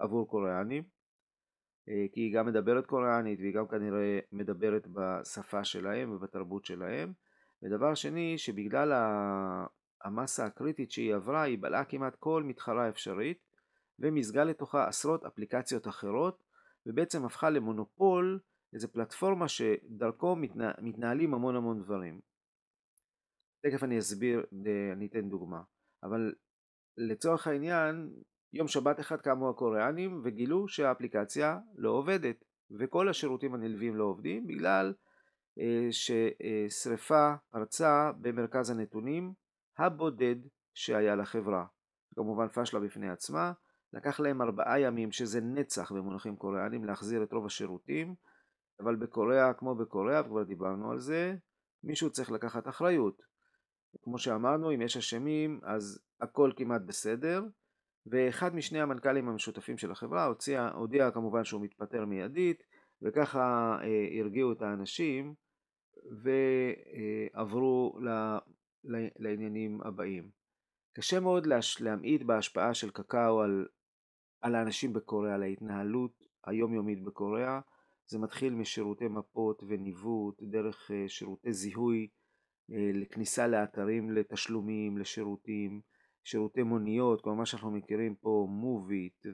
עבור 0.03 0.27
קוריאנים. 0.27 0.83
אה, 1.89 2.05
כי 2.11 2.21
היא 2.21 2.33
גם 2.33 2.45
מדברת 2.45 2.85
קוריאנית 2.85 3.39
והיא 3.39 3.53
גם 3.53 3.67
כנראה 3.67 4.19
מדברת 4.31 4.87
בשפה 4.87 5.63
שלהם 5.63 6.11
ובתרבות 6.11 6.65
שלהם. 6.65 7.13
ודבר 7.63 7.95
שני, 7.95 8.37
שבגלל 8.37 8.91
המסה 10.03 10.45
הקריטית 10.45 10.91
שהיא 10.91 11.15
עברה, 11.15 11.41
היא 11.41 11.57
בלעה 11.61 11.85
כמעט 11.85 12.15
כל 12.15 12.43
מתחרה 12.43 12.89
אפשרית 12.89 13.37
ומזגה 13.99 14.43
לתוכה 14.43 14.87
עשרות 14.87 15.25
אפליקציות 15.25 15.87
אחרות 15.87 16.43
ובעצם 16.85 17.25
הפכה 17.25 17.49
למונופול, 17.49 18.39
איזו 18.73 18.87
פלטפורמה 18.91 19.47
שדרכו 19.47 20.35
מתנה, 20.35 20.71
מתנהלים 20.81 21.33
המון 21.33 21.55
המון 21.55 21.81
דברים. 21.81 22.19
תכף 23.61 23.83
אני 23.83 23.99
אסביר, 23.99 24.45
אני 24.93 25.05
אתן 25.05 25.29
דוגמה. 25.29 25.61
אבל 26.03 26.33
לצורך 26.97 27.47
העניין, 27.47 28.09
יום 28.53 28.67
שבת 28.67 28.99
אחד 28.99 29.21
קמו 29.21 29.49
הקוריאנים 29.49 30.21
וגילו 30.23 30.67
שהאפליקציה 30.67 31.57
לא 31.75 31.89
עובדת 31.89 32.43
וכל 32.79 33.09
השירותים 33.09 33.53
הנלווים 33.53 33.95
לא 33.95 34.03
עובדים 34.03 34.47
בגלל 34.47 34.93
אה, 35.59 35.87
ששריפה 35.91 37.33
פרצה 37.51 38.11
במרכז 38.21 38.69
הנתונים 38.69 39.33
הבודד 39.77 40.35
שהיה 40.73 41.15
לחברה. 41.15 41.65
כמובן 42.15 42.47
פשלה 42.47 42.79
בפני 42.79 43.09
עצמה, 43.09 43.51
לקח 43.93 44.19
להם 44.19 44.41
ארבעה 44.41 44.79
ימים 44.79 45.11
שזה 45.11 45.41
נצח 45.41 45.91
במונחים 45.91 46.35
קוריאנים 46.35 46.83
להחזיר 46.83 47.23
את 47.23 47.33
רוב 47.33 47.45
השירותים 47.45 48.15
אבל 48.79 48.95
בקוריאה 48.95 49.53
כמו 49.53 49.75
בקוריאה 49.75 50.21
וכבר 50.21 50.43
דיברנו 50.43 50.91
על 50.91 50.99
זה 50.99 51.35
מישהו 51.83 52.09
צריך 52.09 52.31
לקחת 52.31 52.67
אחריות 52.67 53.21
כמו 54.01 54.17
שאמרנו 54.17 54.73
אם 54.73 54.81
יש 54.81 54.97
אשמים 54.97 55.59
אז 55.63 56.01
הכל 56.21 56.51
כמעט 56.55 56.81
בסדר 56.81 57.43
ואחד 58.05 58.55
משני 58.55 58.81
המנכ"לים 58.81 59.29
המשותפים 59.29 59.77
של 59.77 59.91
החברה 59.91 60.25
הוציע, 60.25 60.69
הודיע 60.73 61.11
כמובן 61.11 61.43
שהוא 61.43 61.61
מתפטר 61.61 62.05
מיידית 62.05 62.63
וככה 63.01 63.77
אה, 63.81 64.19
הרגיעו 64.19 64.51
את 64.51 64.61
האנשים 64.61 65.33
ועברו 66.23 67.99
ל, 68.01 68.09
ל, 68.83 69.07
לעניינים 69.19 69.81
הבאים. 69.81 70.29
קשה 70.93 71.19
מאוד 71.19 71.45
להש, 71.45 71.81
להמעיט 71.81 72.21
בהשפעה 72.21 72.73
של 72.73 72.89
קקאו 72.89 73.41
על, 73.41 73.67
על 74.41 74.55
האנשים 74.55 74.93
בקוריאה, 74.93 75.35
על 75.35 75.43
ההתנהלות 75.43 76.23
היומיומית 76.45 77.03
בקוריאה. 77.03 77.59
זה 78.07 78.19
מתחיל 78.19 78.53
משירותי 78.53 79.07
מפות 79.07 79.63
וניווט, 79.67 80.43
דרך 80.43 80.91
אה, 80.91 81.09
שירותי 81.09 81.53
זיהוי 81.53 82.07
אה, 82.71 82.91
לכניסה 82.93 83.47
לאתרים 83.47 84.11
לתשלומים, 84.11 84.97
לשירותים, 84.97 85.81
שירותי 86.23 86.63
מוניות, 86.63 87.21
כמו 87.21 87.35
מה 87.35 87.45
שאנחנו 87.45 87.71
מכירים 87.71 88.15
פה, 88.15 88.47
מוביט 88.49 89.25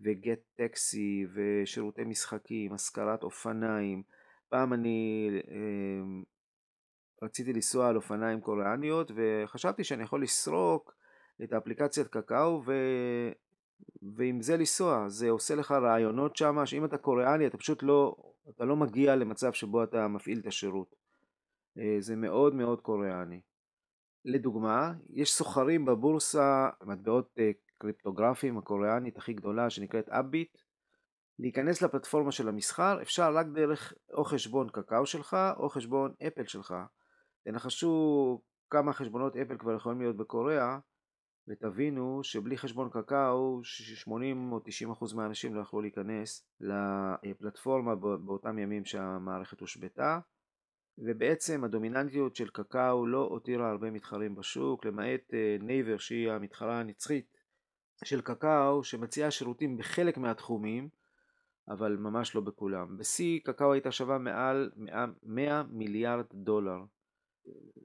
וגט 0.00 0.40
טקסי 0.54 1.26
ושירותי 1.34 2.04
משחקים, 2.04 2.72
השכרת 2.72 3.22
אופניים. 3.22 4.02
פעם 4.48 4.72
אני 4.72 5.28
אה, 5.50 6.22
רציתי 7.22 7.52
לנסוע 7.52 7.88
על 7.88 7.96
אופניים 7.96 8.40
קוריאניות 8.40 9.10
וחשבתי 9.14 9.84
שאני 9.84 10.02
יכול 10.02 10.22
לסרוק 10.22 10.94
את 11.42 11.52
האפליקציית 11.52 12.08
קקאו 12.08 12.62
ו... 12.66 12.72
ועם 14.16 14.42
זה 14.42 14.56
לנסוע, 14.56 15.08
זה 15.08 15.30
עושה 15.30 15.54
לך 15.54 15.70
רעיונות 15.72 16.36
שם, 16.36 16.66
שאם 16.66 16.84
אתה 16.84 16.98
קוריאני 16.98 17.46
אתה 17.46 17.58
פשוט 17.58 17.82
לא, 17.82 18.16
אתה 18.48 18.64
לא 18.64 18.76
מגיע 18.76 19.16
למצב 19.16 19.52
שבו 19.52 19.84
אתה 19.84 20.08
מפעיל 20.08 20.38
את 20.38 20.46
השירות. 20.46 20.94
אה, 21.78 21.96
זה 22.00 22.16
מאוד 22.16 22.54
מאוד 22.54 22.80
קוריאני. 22.80 23.40
לדוגמה, 24.24 24.92
יש 25.10 25.34
סוחרים 25.34 25.84
בבורסה, 25.84 26.68
מטבעות 26.82 27.30
אה, 27.38 27.50
קריפטוגרפיים 27.78 28.58
הקוריאנית 28.58 29.18
הכי 29.18 29.32
גדולה 29.32 29.70
שנקראת 29.70 30.08
אבביט, 30.08 30.58
להיכנס 31.38 31.82
לפלטפורמה 31.82 32.32
של 32.32 32.48
המסחר 32.48 33.02
אפשר 33.02 33.34
רק 33.34 33.46
דרך 33.46 33.92
או 34.12 34.24
חשבון 34.24 34.68
קקאו 34.68 35.06
שלך 35.06 35.36
או 35.56 35.68
חשבון 35.68 36.14
אפל 36.26 36.44
שלך. 36.46 36.74
תנחשו 37.44 38.42
כמה 38.70 38.92
חשבונות 38.92 39.36
אפל 39.36 39.58
כבר 39.58 39.74
יכולים 39.74 40.00
להיות 40.00 40.16
בקוריאה 40.16 40.78
ותבינו 41.48 42.20
שבלי 42.22 42.58
חשבון 42.58 42.90
קקאו 42.90 43.60
80 43.64 44.52
או 44.52 44.60
90 44.64 44.90
אחוז 44.90 45.12
מהאנשים 45.12 45.54
לא 45.54 45.60
יכלו 45.60 45.80
להיכנס 45.80 46.46
לפלטפורמה 47.22 47.94
באותם 47.94 48.58
ימים 48.58 48.84
שהמערכת 48.84 49.60
הושבתה 49.60 50.18
ובעצם 50.98 51.64
הדומיננטיות 51.64 52.36
של 52.36 52.48
קקאו 52.48 53.06
לא 53.06 53.18
הותירה 53.18 53.70
הרבה 53.70 53.90
מתחרים 53.90 54.34
בשוק, 54.34 54.84
למעט 54.84 55.34
נייבר 55.60 55.98
שהיא 55.98 56.30
המתחרה 56.30 56.80
הנצחית 56.80 57.36
של 58.04 58.20
קקאו 58.20 58.84
שמציעה 58.84 59.30
שירותים 59.30 59.76
בחלק 59.76 60.18
מהתחומים, 60.18 60.88
אבל 61.68 61.96
ממש 61.96 62.34
לא 62.34 62.40
בכולם. 62.40 62.98
בשיא 62.98 63.40
קקאו 63.44 63.72
הייתה 63.72 63.92
שווה 63.92 64.18
מעל 64.18 64.70
100 65.22 65.62
מיליארד 65.70 66.26
דולר. 66.34 66.78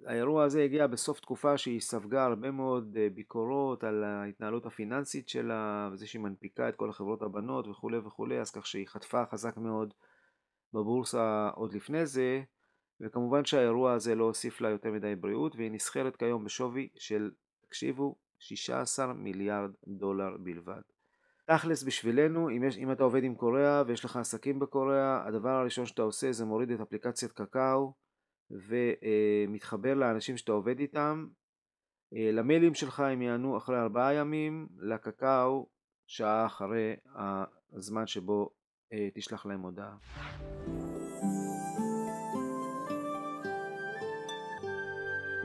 האירוע 0.05 0.43
הזה 0.43 0.63
הגיע 0.63 0.87
בסוף 0.87 1.19
תקופה 1.19 1.57
שהיא 1.57 1.81
ספגה 1.81 2.25
הרבה 2.25 2.51
מאוד 2.51 2.97
אה, 2.99 3.07
ביקורות 3.13 3.83
על 3.83 4.03
ההתנהלות 4.03 4.65
הפיננסית 4.65 5.29
שלה 5.29 5.89
וזה 5.91 6.07
שהיא 6.07 6.21
מנפיקה 6.21 6.69
את 6.69 6.75
כל 6.75 6.89
החברות 6.89 7.21
הבנות 7.21 7.67
וכולי 7.67 7.97
וכולי 7.97 8.39
אז 8.39 8.51
כך 8.51 8.67
שהיא 8.67 8.87
חטפה 8.87 9.25
חזק 9.25 9.57
מאוד 9.57 9.93
בבורסה 10.73 11.49
עוד 11.55 11.73
לפני 11.73 12.05
זה, 12.05 12.41
וכמובן 13.01 13.45
שהאירוע 13.45 13.93
הזה 13.93 14.15
לא 14.15 14.23
הוסיף 14.23 14.61
לה 14.61 14.69
יותר 14.69 14.91
מדי 14.91 15.15
בריאות, 15.15 15.55
והיא 15.55 15.71
נסחרת 15.71 16.15
כיום 16.15 16.43
בשווי 16.43 16.89
של, 16.95 17.31
תקשיבו, 17.61 18.15
16 18.39 19.13
מיליארד 19.13 19.71
דולר 19.87 20.37
בלבד. 20.39 20.81
תכלס 21.45 21.83
בשבילנו, 21.83 22.49
אם, 22.49 22.63
יש, 22.63 22.77
אם 22.77 22.91
אתה 22.91 23.03
עובד 23.03 23.23
עם 23.23 23.35
קוריאה 23.35 23.83
ויש 23.87 24.05
לך 24.05 24.15
עסקים 24.15 24.59
בקוריאה, 24.59 25.27
הדבר 25.27 25.49
הראשון 25.49 25.85
שאתה 25.85 26.01
עושה 26.01 26.31
זה 26.31 26.45
מוריד 26.45 26.71
את 26.71 26.79
אפליקציית 26.79 27.31
קקאו 27.31 27.93
ומתחבר 28.51 29.93
לאנשים 29.93 30.37
שאתה 30.37 30.51
עובד 30.51 30.79
איתם. 30.79 31.27
אה, 32.13 32.31
למיילים 32.31 32.73
שלך 32.73 32.99
הם 32.99 33.21
יענו 33.21 33.57
אחרי 33.57 33.79
ארבעה 33.79 34.13
ימים, 34.13 34.67
לקקאו 34.77 35.69
שעה 36.07 36.45
אחרי 36.45 36.95
הזמן 37.73 38.07
שבו 38.07 38.49
אה, 38.93 39.07
תשלח 39.13 39.45
להם 39.45 39.61
הודעה. 39.61 39.95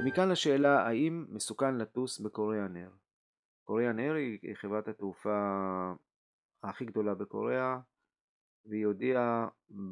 ומכאן 0.03 0.29
לשאלה 0.29 0.87
האם 0.87 1.27
מסוכן 1.29 1.79
לטוס 1.79 2.21
בקוריאה 2.21 2.69
נר. 2.69 2.91
קוריאה 3.65 3.93
נר 3.93 4.15
היא 4.15 4.55
חברת 4.55 4.89
התעופה 4.89 5.39
הכי 6.63 6.85
גדולה 6.85 7.15
בקוריאה 7.15 7.79
והיא 8.67 8.87
הודיעה 8.87 9.49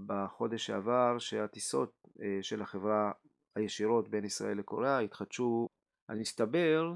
בחודש 0.07 0.67
שעבר 0.67 1.19
שהטיסות 1.19 1.93
אה, 2.23 2.39
של 2.43 2.63
החברה 2.63 3.13
הישירות 3.57 4.09
בין 4.09 4.25
ישראל 4.25 4.59
לקוריאה 4.59 4.99
התחדשו. 4.99 5.69
אז 6.09 6.19
מסתבר 6.19 6.93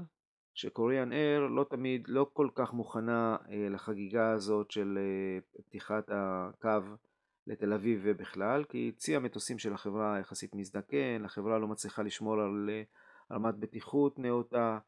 שקוריאן 0.53 1.11
אייר 1.11 1.47
לא 1.47 1.65
תמיד, 1.69 2.07
לא 2.07 2.29
כל 2.33 2.49
כך 2.55 2.73
מוכנה 2.73 3.37
אה, 3.49 3.69
לחגיגה 3.69 4.31
הזאת 4.31 4.71
של 4.71 4.97
אה, 5.01 5.61
פתיחת 5.63 6.09
הקו 6.11 6.95
לתל 7.47 7.73
אביב 7.73 8.01
ובכלל, 8.03 8.63
כי 8.63 8.91
צי 8.97 9.15
המטוסים 9.15 9.59
של 9.59 9.73
החברה 9.73 10.19
יחסית 10.19 10.55
מזדקן, 10.55 11.25
החברה 11.25 11.59
לא 11.59 11.67
מצליחה 11.67 12.03
לשמור 12.03 12.41
על 12.41 12.69
רמת 13.31 13.55
בטיחות 13.55 14.19
נאותה, 14.19 14.79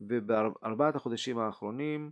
ובארבעת 0.00 0.96
החודשים 0.96 1.38
האחרונים 1.38 2.10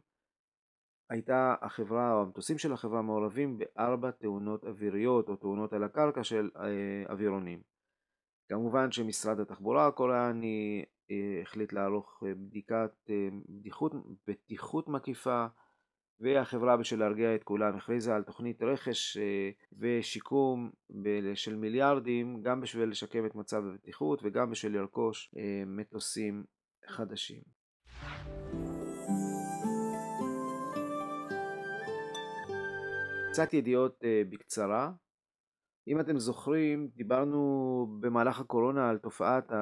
הייתה 1.11 1.55
החברה 1.61 2.12
או 2.12 2.23
המטוסים 2.23 2.59
של 2.59 2.73
החברה 2.73 3.03
מעורבים 3.03 3.59
בארבע 3.59 4.11
תאונות 4.11 4.65
אוויריות 4.65 5.29
או 5.29 5.37
תאונות 5.37 5.73
על 5.73 5.85
הקרקע 5.85 6.25
של 6.25 6.50
אה, 6.57 7.12
אווירונים. 7.12 7.62
כמובן 8.49 8.93
שמשרד 8.93 9.41
התחבורה 9.41 9.87
הקוריאני 9.87 10.85
אה, 11.11 11.43
החליט 11.43 11.73
לערוך 11.73 12.23
אה, 12.27 12.35
בדיקת 12.35 13.11
בטיחות, 13.49 13.93
בטיחות 14.27 14.88
מקיפה 14.88 15.47
והחברה 16.21 16.77
בשביל 16.77 17.01
להרגיע 17.01 17.35
את 17.35 17.45
כולם 17.45 17.77
הכריזה 17.77 18.15
על 18.15 18.23
תוכנית 18.23 18.63
רכש 18.63 19.19
ושיקום 19.79 20.71
של 21.35 21.57
מיליארדים 21.57 22.43
גם 22.43 22.61
בשביל 22.61 22.89
לשקם 22.89 23.27
את 23.27 23.35
מצב 23.35 23.63
הבטיחות 23.67 24.21
וגם 24.23 24.51
בשביל 24.51 24.77
לרכוש 24.77 25.35
מטוסים 25.67 26.45
חדשים. 26.87 27.43
קצת 33.33 33.55
ידיעות 33.55 34.03
uh, 34.03 34.31
בקצרה. 34.31 34.93
אם 35.89 36.01
אתם 36.01 36.19
זוכרים, 36.19 36.89
דיברנו 36.97 37.87
במהלך 38.01 38.41
הקורונה 38.41 38.91
על 38.91 38.99
תופעת. 38.99 39.53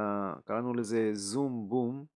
קראנו 0.44 0.74
לזה 0.74 1.10
זום 1.12 1.68
בום. 1.68 2.15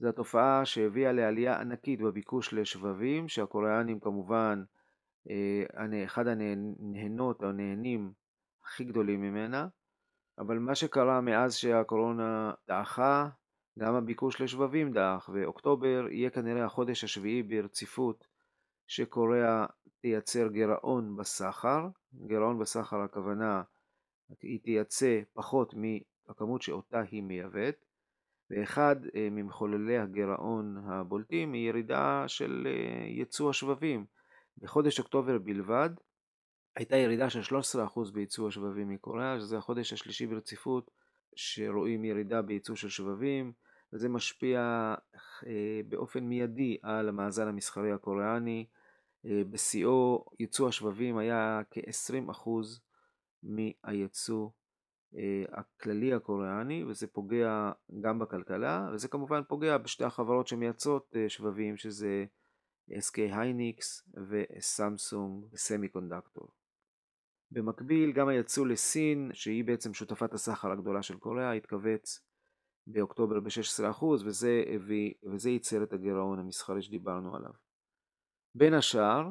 זו 0.00 0.08
התופעה 0.08 0.64
שהביאה 0.64 1.12
לעלייה 1.12 1.60
ענקית 1.60 2.00
בביקוש 2.00 2.52
לשבבים, 2.52 3.28
שהקוריאנים 3.28 4.00
כמובן 4.00 4.62
uh, 5.28 5.30
אחד 6.04 6.26
הנהנות 6.26 7.42
או 7.42 7.48
הנהנים 7.48 8.12
הכי 8.64 8.84
גדולים 8.84 9.20
ממנה. 9.20 9.68
אבל 10.38 10.58
מה 10.58 10.74
שקרה 10.74 11.20
מאז 11.20 11.54
שהקורונה 11.54 12.52
דעכה, 12.68 13.28
גם 13.78 13.94
הביקוש 13.94 14.40
לשבבים 14.40 14.92
דעך, 14.92 15.30
ואוקטובר 15.32 16.06
יהיה 16.10 16.30
כנראה 16.30 16.64
החודש 16.64 17.04
השביעי 17.04 17.42
ברציפות 17.42 18.26
שקוריאה 18.86 19.66
תייצר 20.00 20.48
גירעון 20.48 21.16
בסחר, 21.16 21.88
גירעון 22.26 22.58
בסחר 22.58 23.00
הכוונה 23.00 23.62
היא 24.42 24.60
תייצא 24.60 25.20
פחות 25.32 25.74
מהכמות 25.74 26.62
שאותה 26.62 27.00
היא 27.00 27.22
מייבאת, 27.22 27.84
ואחד 28.50 28.96
אה, 29.14 29.28
ממחוללי 29.30 29.98
הגירעון 29.98 30.76
הבולטים 30.86 31.52
היא 31.52 31.68
ירידה 31.68 32.24
של 32.26 32.66
אה, 32.66 33.06
ייצוא 33.06 33.50
השבבים. 33.50 34.06
בחודש 34.58 34.98
אוקטובר 34.98 35.38
בלבד 35.38 35.90
הייתה 36.76 36.96
ירידה 36.96 37.30
של 37.30 37.56
13% 37.56 38.12
בייצוא 38.14 38.48
השבבים 38.48 38.88
מקוריאה, 38.88 39.40
שזה 39.40 39.58
החודש 39.58 39.92
השלישי 39.92 40.26
ברציפות 40.26 40.90
שרואים 41.36 42.04
ירידה 42.04 42.42
בייצוא 42.42 42.74
של 42.76 42.88
שבבים, 42.88 43.52
וזה 43.92 44.08
משפיע 44.08 44.60
אה, 45.46 45.80
באופן 45.88 46.24
מיידי 46.24 46.78
על 46.82 47.08
המאזן 47.08 47.48
המסחרי 47.48 47.92
הקוריאני. 47.92 48.66
בשיאו 49.24 50.24
ייצוא 50.40 50.68
השבבים 50.68 51.18
היה 51.18 51.60
כ-20% 51.70 52.50
מהייצוא 53.42 54.48
הכללי 55.52 56.12
הקוריאני 56.14 56.84
וזה 56.84 57.06
פוגע 57.06 57.72
גם 58.00 58.18
בכלכלה 58.18 58.90
וזה 58.92 59.08
כמובן 59.08 59.42
פוגע 59.48 59.78
בשתי 59.78 60.04
החברות 60.04 60.46
שמייצרות 60.46 61.16
אה, 61.16 61.28
שבבים 61.28 61.76
שזה 61.76 62.24
SK 62.90 63.16
הייניקס 63.16 64.08
וסמסונג 64.28 65.56
סמי 65.56 65.88
קונדקטור. 65.88 66.48
במקביל 67.50 68.12
גם 68.12 68.28
הייצוא 68.28 68.66
לסין 68.66 69.30
שהיא 69.32 69.64
בעצם 69.64 69.94
שותפת 69.94 70.34
הסחר 70.34 70.70
הגדולה 70.70 71.02
של 71.02 71.18
קוריאה 71.18 71.52
התכווץ 71.52 72.24
באוקטובר 72.86 73.40
ב-16% 73.40 74.04
וזה, 74.04 74.62
וזה 75.32 75.50
ייצר 75.50 75.82
את 75.82 75.92
הגירעון 75.92 76.38
המסחרי 76.38 76.82
שדיברנו 76.82 77.36
עליו. 77.36 77.52
בין 78.54 78.74
השאר, 78.74 79.28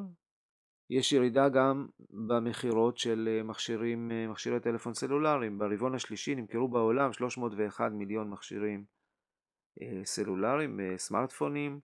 יש 0.90 1.12
ירידה 1.12 1.48
גם 1.48 1.86
במכירות 2.10 2.98
של 2.98 3.28
אה, 3.32 3.42
מכשירים, 3.42 4.10
אה, 4.12 4.26
מכשירי 4.28 4.60
טלפון 4.60 4.94
סלולריים. 4.94 5.58
ברבעון 5.58 5.94
השלישי 5.94 6.34
נמכרו 6.34 6.68
בעולם 6.68 7.12
301 7.12 7.92
מיליון 7.92 8.30
מכשירים 8.30 8.84
אה, 9.82 10.04
סלולריים, 10.04 10.80
סמארטפונים, 10.96 11.80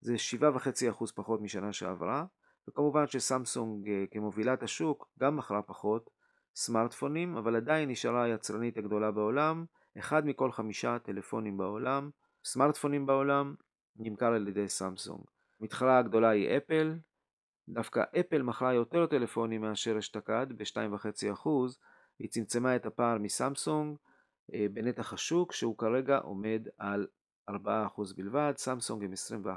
זה 0.00 0.14
7.5% 0.40 1.12
פחות 1.14 1.40
משנה 1.40 1.72
שעברה, 1.72 2.24
וכמובן 2.68 3.06
שסמסונג 3.06 3.88
כמובילת 4.10 4.62
השוק 4.62 5.08
גם 5.20 5.36
מכרה 5.36 5.62
פחות 5.62 6.10
סמארטפונים, 6.54 7.36
אבל 7.36 7.56
עדיין 7.56 7.90
נשארה 7.90 8.22
היצרנית 8.22 8.78
הגדולה 8.78 9.10
בעולם, 9.10 9.64
אחד 9.98 10.26
מכל 10.26 10.52
חמישה 10.52 10.98
טלפונים 10.98 11.56
בעולם, 11.56 12.10
סמארטפונים 12.44 13.06
בעולם, 13.06 13.54
נמכר 13.96 14.32
על 14.32 14.48
ידי 14.48 14.68
סמסונג. 14.68 15.24
המתחרה 15.60 15.98
הגדולה 15.98 16.28
היא 16.28 16.56
אפל, 16.56 16.94
דווקא 17.68 18.02
אפל 18.20 18.42
מכרה 18.42 18.74
יותר 18.74 19.06
טלפונים 19.06 19.60
מאשר 19.60 19.98
אשתקד 19.98 20.46
ב-2.5%, 20.56 21.48
היא 22.18 22.28
צמצמה 22.28 22.76
את 22.76 22.86
הפער 22.86 23.18
מסמסונג 23.18 23.96
אה, 24.54 24.66
בנתח 24.72 25.12
השוק 25.12 25.52
שהוא 25.52 25.78
כרגע 25.78 26.18
עומד 26.18 26.68
על 26.78 27.06
4% 27.50 27.52
בלבד, 28.16 28.52
סמסונג 28.56 29.04
עם 29.04 29.12
21% 29.12 29.56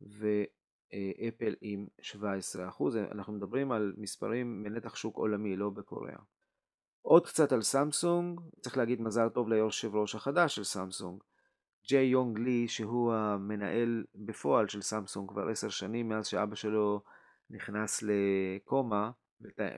ואפל 0.00 1.54
עם 1.60 1.86
17%, 2.00 2.14
אנחנו 3.12 3.32
מדברים 3.32 3.72
על 3.72 3.92
מספרים 3.96 4.62
מנתח 4.62 4.94
שוק 4.94 5.16
עולמי, 5.16 5.56
לא 5.56 5.70
בקוריאה. 5.70 6.18
עוד 7.02 7.26
קצת 7.26 7.52
על 7.52 7.62
סמסונג, 7.62 8.40
צריך 8.60 8.76
להגיד 8.76 9.00
מזל 9.00 9.28
טוב 9.28 9.48
ליושב 9.48 9.94
ראש 9.94 10.14
החדש 10.14 10.54
של 10.54 10.64
סמסונג, 10.64 11.22
ג'יי 11.88 12.06
יונג 12.06 12.38
לי 12.38 12.68
שהוא 12.68 13.12
המנהל 13.14 14.04
בפועל 14.14 14.68
של 14.68 14.82
סמסונג 14.82 15.28
כבר 15.28 15.48
עשר 15.48 15.68
שנים 15.68 16.08
מאז 16.08 16.26
שאבא 16.26 16.54
שלו 16.54 17.02
נכנס 17.50 18.02
לקומה 18.02 19.10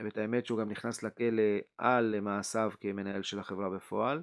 ואת 0.03 0.17
האמת 0.17 0.45
שהוא 0.45 0.59
גם 0.59 0.69
נכנס 0.69 1.03
לכלא 1.03 1.43
על 1.77 2.19
מעשיו 2.21 2.71
כמנהל 2.79 3.21
של 3.21 3.39
החברה 3.39 3.69
בפועל. 3.69 4.21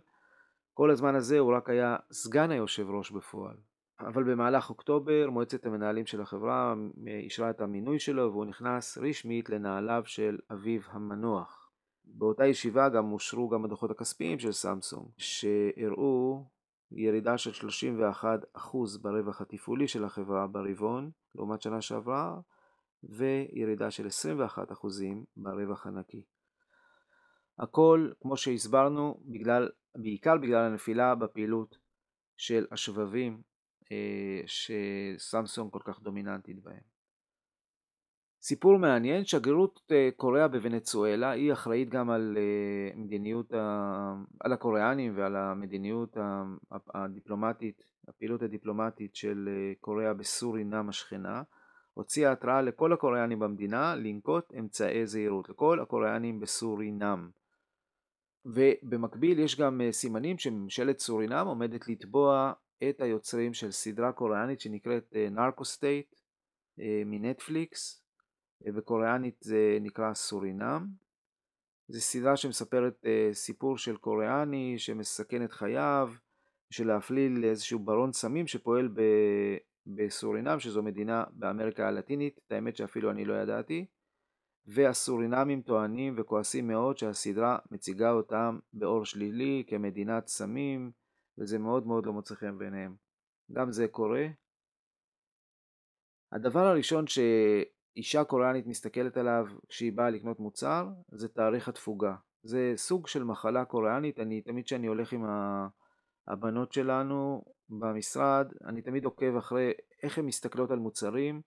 כל 0.75 0.91
הזמן 0.91 1.15
הזה 1.15 1.39
הוא 1.39 1.55
רק 1.57 1.71
היה 1.71 1.97
סגן 2.13 2.51
היושב 2.51 2.91
ראש 2.91 3.11
בפועל. 3.11 3.57
אבל 4.01 4.23
במהלך 4.23 4.71
אוקטובר 4.71 5.31
מועצת 5.31 5.67
המנהלים 5.67 6.07
של 6.07 6.21
החברה 6.21 6.75
אישרה 7.07 7.51
את 7.51 7.61
המינוי 7.61 7.99
שלו 7.99 8.33
והוא 8.33 8.45
נכנס 8.45 8.99
רשמית 8.99 9.51
לנעליו 9.51 10.03
של 10.07 10.39
אביו 10.53 10.81
המנוח. 10.91 11.71
באותה 12.05 12.47
ישיבה 12.47 12.89
גם 12.89 13.13
אושרו 13.13 13.49
גם 13.49 13.65
הדוחות 13.65 13.91
הכספיים 13.91 14.39
של 14.39 14.53
סמסונג 14.53 15.07
שהראו 15.17 16.45
ירידה 16.93 17.39
של 17.39 17.69
31% 17.69 18.59
ברווח 19.03 19.41
התפעולי 19.41 19.89
של 19.89 20.05
החברה 20.05 20.47
ברבעון 20.47 21.11
לעומת 21.35 21.63
שנה 21.63 21.81
שעברה 21.81 22.41
וירידה 23.03 23.91
של 23.91 24.07
21% 24.07 24.51
ברווח 25.37 25.87
הנקי. 25.87 26.25
הכל, 27.59 28.11
כמו 28.21 28.37
שהסברנו, 28.37 29.21
בגלל, 29.25 29.69
בעיקר 29.95 30.37
בגלל 30.37 30.65
הנפילה 30.65 31.15
בפעילות 31.15 31.79
של 32.37 32.67
השבבים 32.73 33.43
אה, 33.93 34.43
שסמסונג 34.47 35.73
כל 35.73 35.81
כך 35.85 36.01
דומיננטית 36.01 36.63
בהם. 36.63 37.00
סיפור 38.43 38.79
מעניין, 38.79 39.25
שגרירות 39.25 39.93
קוריאה 40.17 40.49
בוונצואלה 40.49 41.31
היא 41.31 41.53
אחראית 41.53 41.89
גם 41.89 42.11
על 42.11 42.39
מדיניות, 42.97 43.53
על 44.41 44.53
הקוריאנים 44.53 45.13
ועל 45.17 45.37
המדיניות 45.37 46.17
הדיפלומטית, 46.95 47.83
הפעילות 48.09 48.43
הדיפלומטית 48.43 49.15
של 49.15 49.49
קוריאה 49.81 50.15
בסורינם 50.15 50.89
השכנה, 50.89 51.43
הוציאה 51.95 52.33
התראה 52.33 52.63
לכל 52.63 52.93
הקוריאנים 52.93 53.39
במדינה 53.39 53.95
לנקוט 53.95 54.53
אמצעי 54.59 55.07
זהירות, 55.07 55.49
לכל 55.49 55.81
הקוריאנים 55.81 56.41
בסורינם. 56.41 57.31
ובמקביל 58.45 59.39
יש 59.39 59.61
גם 59.61 59.81
סימנים 59.91 60.39
שממשלת 60.39 60.99
סורינם 60.99 61.47
עומדת 61.47 61.89
לתבוע 61.89 62.53
את 62.89 63.01
היוצרים 63.01 63.55
של 63.55 63.71
סדרה 63.71 64.13
קוריאנית 64.13 64.61
שנקראת 64.61 65.15
Narco 65.31 65.65
Saints 65.65 66.15
מנטפליקס, 67.07 68.05
בקוריאנית 68.67 69.37
זה 69.41 69.79
נקרא 69.81 70.15
סורינם. 70.15 70.87
זו 71.89 72.01
סדרה 72.01 72.37
שמספרת 72.37 73.05
סיפור 73.33 73.79
של 73.79 73.97
קוריאני 73.97 74.79
שמסכן 74.79 75.45
את 75.45 75.53
חייו 75.53 76.13
בשביל 76.71 76.89
להפליל 76.89 77.45
איזשהו 77.45 77.79
ברון 77.79 78.13
סמים 78.13 78.47
שפועל 78.47 78.89
בסורינם, 79.87 80.61
שזו 80.61 80.83
מדינה 80.83 81.25
באמריקה 81.31 81.89
הלטינית, 81.89 82.39
את 82.47 82.53
האמת 82.53 82.77
שאפילו 82.77 83.11
אני 83.11 83.25
לא 83.25 83.35
ידעתי. 83.35 83.87
והסורינמים 84.67 85.63
טוענים 85.63 86.15
וכועסים 86.17 86.69
מאוד 86.69 86.99
שהסדרה 86.99 87.59
מציגה 87.71 88.11
אותם 88.11 88.59
באור 88.73 89.05
שלילי 89.05 89.65
כמדינת 89.67 90.27
סמים, 90.27 90.91
וזה 91.39 91.59
מאוד 91.59 91.87
מאוד 91.87 92.07
לא 92.07 92.13
מוצא 92.13 92.35
חן 92.35 92.59
בעיניהם. 92.59 92.97
גם 93.53 93.73
זה 93.73 93.89
קורה. 93.89 94.27
הדבר 96.33 96.67
הראשון 96.67 97.05
שאישה 97.95 98.25
קוריאנית 98.25 98.67
מסתכלת 98.67 99.17
עליו 99.17 99.47
כשהיא 99.69 99.93
באה 99.93 100.11
לקנות 100.11 100.41
מוצר, 100.41 100.89
זה 101.09 101.29
תאריך 101.29 101.69
התפוגה. 101.69 102.15
זה 102.43 102.73
סוג 102.77 103.07
של 103.07 103.25
מחלה 103.25 103.65
קוריאנית, 103.65 104.19
אני 104.19 104.41
תמיד 104.41 104.65
כשאני 104.65 104.87
הולך 104.87 105.13
עם 105.13 105.25
הבנות 106.29 106.73
שלנו 106.73 107.45
במשרד, 107.69 108.53
אני 108.65 108.83
תמיד 108.83 109.05
עוקב 109.05 109.37
אחרי 109.37 109.73
איך 110.03 110.19
הן 110.19 110.27
מסתכלות 110.27 110.71
על 110.71 110.79
מוצרים, 110.79 111.41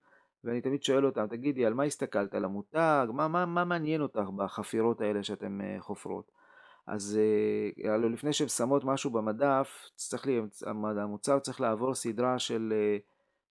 ואני 0.44 0.60
תמיד 0.60 0.82
שואל 0.82 1.06
אותם, 1.06 1.26
תגידי, 1.26 1.66
על 1.66 1.74
מה 1.74 1.84
הסתכלת? 1.84 2.34
על 2.34 2.44
המותג? 2.44 3.06
מה, 3.12 3.28
מה, 3.28 3.46
מה 3.46 3.64
מעניין 3.64 4.00
אותך 4.00 4.28
בחפירות 4.36 5.00
האלה 5.00 5.22
שאתן 5.22 5.60
אה, 5.60 5.76
חופרות? 5.80 6.30
אז 6.86 7.18
אה, 7.86 7.96
לפני 7.96 8.32
שהן 8.32 8.48
שמות 8.48 8.84
משהו 8.84 9.10
במדף, 9.10 9.68
צריך 9.94 10.26
לי, 10.26 10.40
המוצר 10.66 11.38
צריך 11.38 11.60
לעבור 11.60 11.94
סדרה 11.94 12.38
של, 12.38 12.72
אה, 12.76 12.98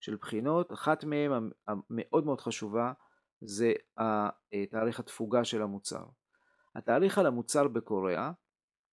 של 0.04 0.16
בחינות, 0.16 0.74
אחת 0.74 1.04
מהן 1.04 1.50
המאוד 1.68 2.26
מאוד 2.26 2.42
חשובה 2.42 2.92
זה 3.42 3.74
תאריך 4.72 5.00
התפוגה 5.00 5.44
של 5.44 5.62
המוצר. 5.62 6.04
התאריך 6.76 7.18
על 7.18 7.26
המוצר 7.26 7.68
בקוריאה 7.68 8.32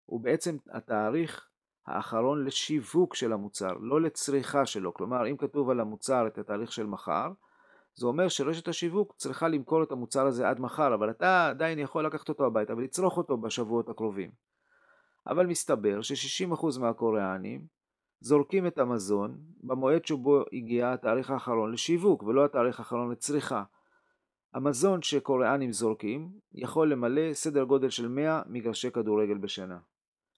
הוא 0.04 0.20
בעצם 0.20 0.56
התאריך 0.72 1.48
האחרון 1.86 2.44
לשיווק 2.44 3.14
של 3.14 3.32
המוצר, 3.32 3.72
לא 3.80 4.00
לצריכה 4.00 4.66
שלו. 4.66 4.94
כלומר, 4.94 5.30
אם 5.30 5.36
כתוב 5.36 5.70
על 5.70 5.80
המוצר 5.80 6.26
את 6.26 6.38
התאריך 6.38 6.72
של 6.72 6.86
מחר, 6.86 7.32
זה 7.94 8.06
אומר 8.06 8.28
שרשת 8.28 8.68
השיווק 8.68 9.14
צריכה 9.16 9.48
למכור 9.48 9.82
את 9.82 9.92
המוצר 9.92 10.26
הזה 10.26 10.48
עד 10.48 10.60
מחר, 10.60 10.94
אבל 10.94 11.10
אתה 11.10 11.48
עדיין 11.48 11.78
יכול 11.78 12.06
לקחת 12.06 12.28
אותו 12.28 12.46
הביתה 12.46 12.74
ולצרוך 12.74 13.16
אותו 13.16 13.36
בשבועות 13.36 13.88
הקרובים. 13.88 14.30
אבל 15.26 15.46
מסתבר 15.46 16.02
ש-60% 16.02 16.80
מהקוריאנים 16.80 17.79
זורקים 18.20 18.66
את 18.66 18.78
המזון 18.78 19.38
במועד 19.62 20.04
שבו 20.04 20.44
הגיע 20.52 20.92
התאריך 20.92 21.30
האחרון 21.30 21.72
לשיווק 21.72 22.22
ולא 22.22 22.44
התאריך 22.44 22.78
האחרון 22.78 23.10
לצריכה. 23.10 23.64
המזון 24.54 25.02
שקוריאנים 25.02 25.72
זורקים 25.72 26.30
יכול 26.52 26.92
למלא 26.92 27.32
סדר 27.32 27.64
גודל 27.64 27.90
של 27.90 28.08
100 28.08 28.42
מגרשי 28.46 28.90
כדורגל 28.90 29.38
בשנה. 29.38 29.78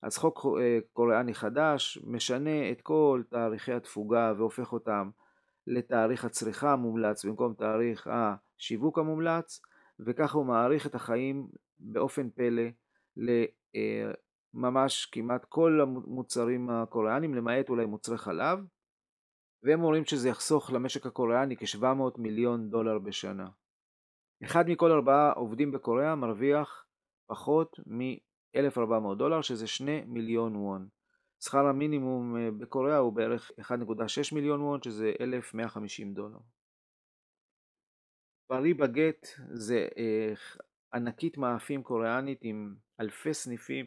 אז 0.03 0.19
חוק 0.19 0.47
אה, 0.61 0.79
קוריאני 0.93 1.35
חדש 1.35 1.99
משנה 2.07 2.71
את 2.71 2.81
כל 2.81 3.23
תאריכי 3.29 3.73
התפוגה 3.73 4.33
והופך 4.37 4.73
אותם 4.73 5.11
לתאריך 5.67 6.25
הצריכה 6.25 6.73
המומלץ 6.73 7.25
במקום 7.25 7.55
תאריך 7.55 8.11
השיווק 8.13 8.99
המומלץ, 8.99 9.61
וככה 10.01 10.39
הוא 10.39 10.47
מאריך 10.47 10.87
את 10.87 10.95
החיים 10.95 11.49
באופן 11.79 12.31
פלא 12.31 12.63
לממש 14.55 15.07
כמעט 15.07 15.45
כל 15.45 15.81
המוצרים 15.81 16.71
הקוריאנים, 16.71 17.35
למעט 17.35 17.69
אולי 17.69 17.87
מוצרי 17.87 18.19
חלב, 18.19 18.59
והם 19.63 19.83
אומרים 19.83 20.05
שזה 20.05 20.29
יחסוך 20.29 20.73
למשק 20.73 21.07
הקוריאני 21.07 21.57
כ-700 21.57 22.19
מיליון 22.19 22.71
דולר 22.71 22.99
בשנה. 22.99 23.49
אחד 24.45 24.65
מכל 24.69 24.93
ארבעה 24.93 25.33
עובדים 25.33 25.73
בקוריאה 25.73 26.15
מרוויח 26.15 26.87
פחות 27.27 27.77
מ-1,400 27.87 29.15
דולר, 29.19 29.43
שזה 29.43 29.67
2 29.67 30.13
מיליון 30.13 30.57
וון. 30.57 30.89
שכר 31.45 31.67
המינימום 31.67 32.37
אה, 32.37 32.51
בקוריאה 32.51 32.97
הוא 32.97 33.13
בערך 33.13 33.51
1.6 33.61 34.35
מיליון 34.35 34.61
וון, 34.61 34.83
שזה 34.83 35.13
1,150 35.21 36.15
דולר. 36.15 36.39
פרי 38.47 38.75
בגט 38.75 39.27
זה 39.53 39.89
אה, 39.99 40.33
ענקית 40.95 41.39
מאפים 41.39 41.83
קוריאנית 41.83 42.39
עם 42.43 42.75
אלפי 43.01 43.35
סניפים, 43.35 43.87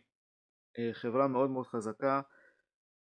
חברה 0.92 1.28
מאוד 1.28 1.50
מאוד 1.50 1.68
חזקה. 1.68 2.22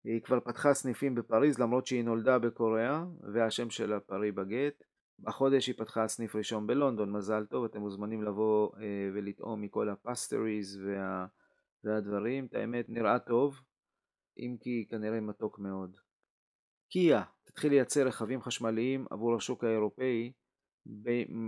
היא 0.03 0.21
כבר 0.21 0.39
פתחה 0.39 0.73
סניפים 0.73 1.15
בפריז 1.15 1.59
למרות 1.59 1.85
שהיא 1.85 2.03
נולדה 2.03 2.39
בקוריאה, 2.39 3.03
והשם 3.33 3.69
שלה 3.69 3.99
פרי 3.99 4.31
בגט. 4.31 4.83
בחודש 5.19 5.67
היא 5.67 5.75
פתחה 5.77 6.07
סניף 6.07 6.35
ראשון 6.35 6.67
בלונדון, 6.67 7.11
מזל 7.11 7.45
טוב, 7.45 7.65
אתם 7.65 7.79
מוזמנים 7.79 8.23
לבוא 8.23 8.69
ולטעום 9.13 9.61
מכל 9.61 9.89
הפסטריז 9.89 10.81
וה... 10.85 11.25
והדברים. 11.83 12.45
את 12.45 12.53
האמת, 12.53 12.85
נראה 12.89 13.19
טוב, 13.19 13.59
אם 14.37 14.57
כי 14.59 14.87
כנראה 14.89 15.21
מתוק 15.21 15.59
מאוד. 15.59 15.97
קיה 16.89 17.23
תתחיל 17.43 17.71
לייצר 17.71 18.07
רכבים 18.07 18.41
חשמליים 18.41 19.05
עבור 19.09 19.35
השוק 19.35 19.63
האירופאי 19.63 20.31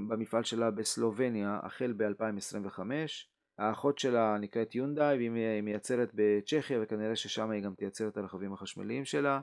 במפעל 0.10 0.44
שלה 0.44 0.72
בסלובניה 0.72 1.60
החל 1.64 1.94
ב-2025. 1.98 2.80
האחות 3.58 4.00
שלה 4.00 4.38
נקראת 4.38 4.76
יונדאי 4.76 5.18
והיא 5.18 5.62
מייצרת 5.62 6.12
בצ'כיה 6.14 6.80
וכנראה 6.84 7.16
ששם 7.16 7.50
היא 7.50 7.64
גם 7.64 7.74
תייצר 7.76 8.08
את 8.08 8.18
הרכבים 8.18 8.54
החשמליים 8.54 9.06
שלה. 9.06 9.40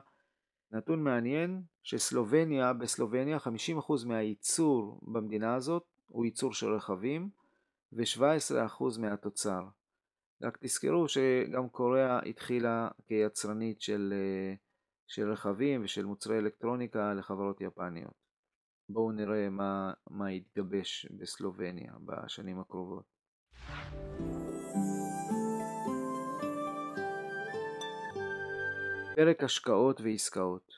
נתון 0.71 1.03
מעניין 1.03 1.61
שסלובניה, 1.83 2.73
בסלובניה 2.73 3.37
50% 3.37 4.07
מהייצור 4.07 4.99
במדינה 5.01 5.55
הזאת 5.55 5.83
הוא 6.07 6.25
ייצור 6.25 6.53
של 6.53 6.73
רכבים 6.73 7.29
ו-17% 7.93 8.99
מהתוצר. 8.99 9.61
רק 10.43 10.57
תזכרו 10.61 11.07
שגם 11.07 11.69
קוריאה 11.69 12.19
התחילה 12.19 12.89
כיצרנית 13.07 13.81
של, 13.81 14.13
של 15.07 15.31
רכבים 15.31 15.83
ושל 15.83 16.05
מוצרי 16.05 16.37
אלקטרוניקה 16.37 17.13
לחברות 17.13 17.61
יפניות. 17.61 18.13
בואו 18.89 19.11
נראה 19.11 19.49
מה, 19.49 19.93
מה 20.09 20.31
יתגבש 20.31 21.05
בסלובניה 21.05 21.93
בשנים 22.05 22.59
הקרובות. 22.59 23.18
פרק 29.15 29.43
השקעות 29.43 30.01
ועסקאות. 30.01 30.71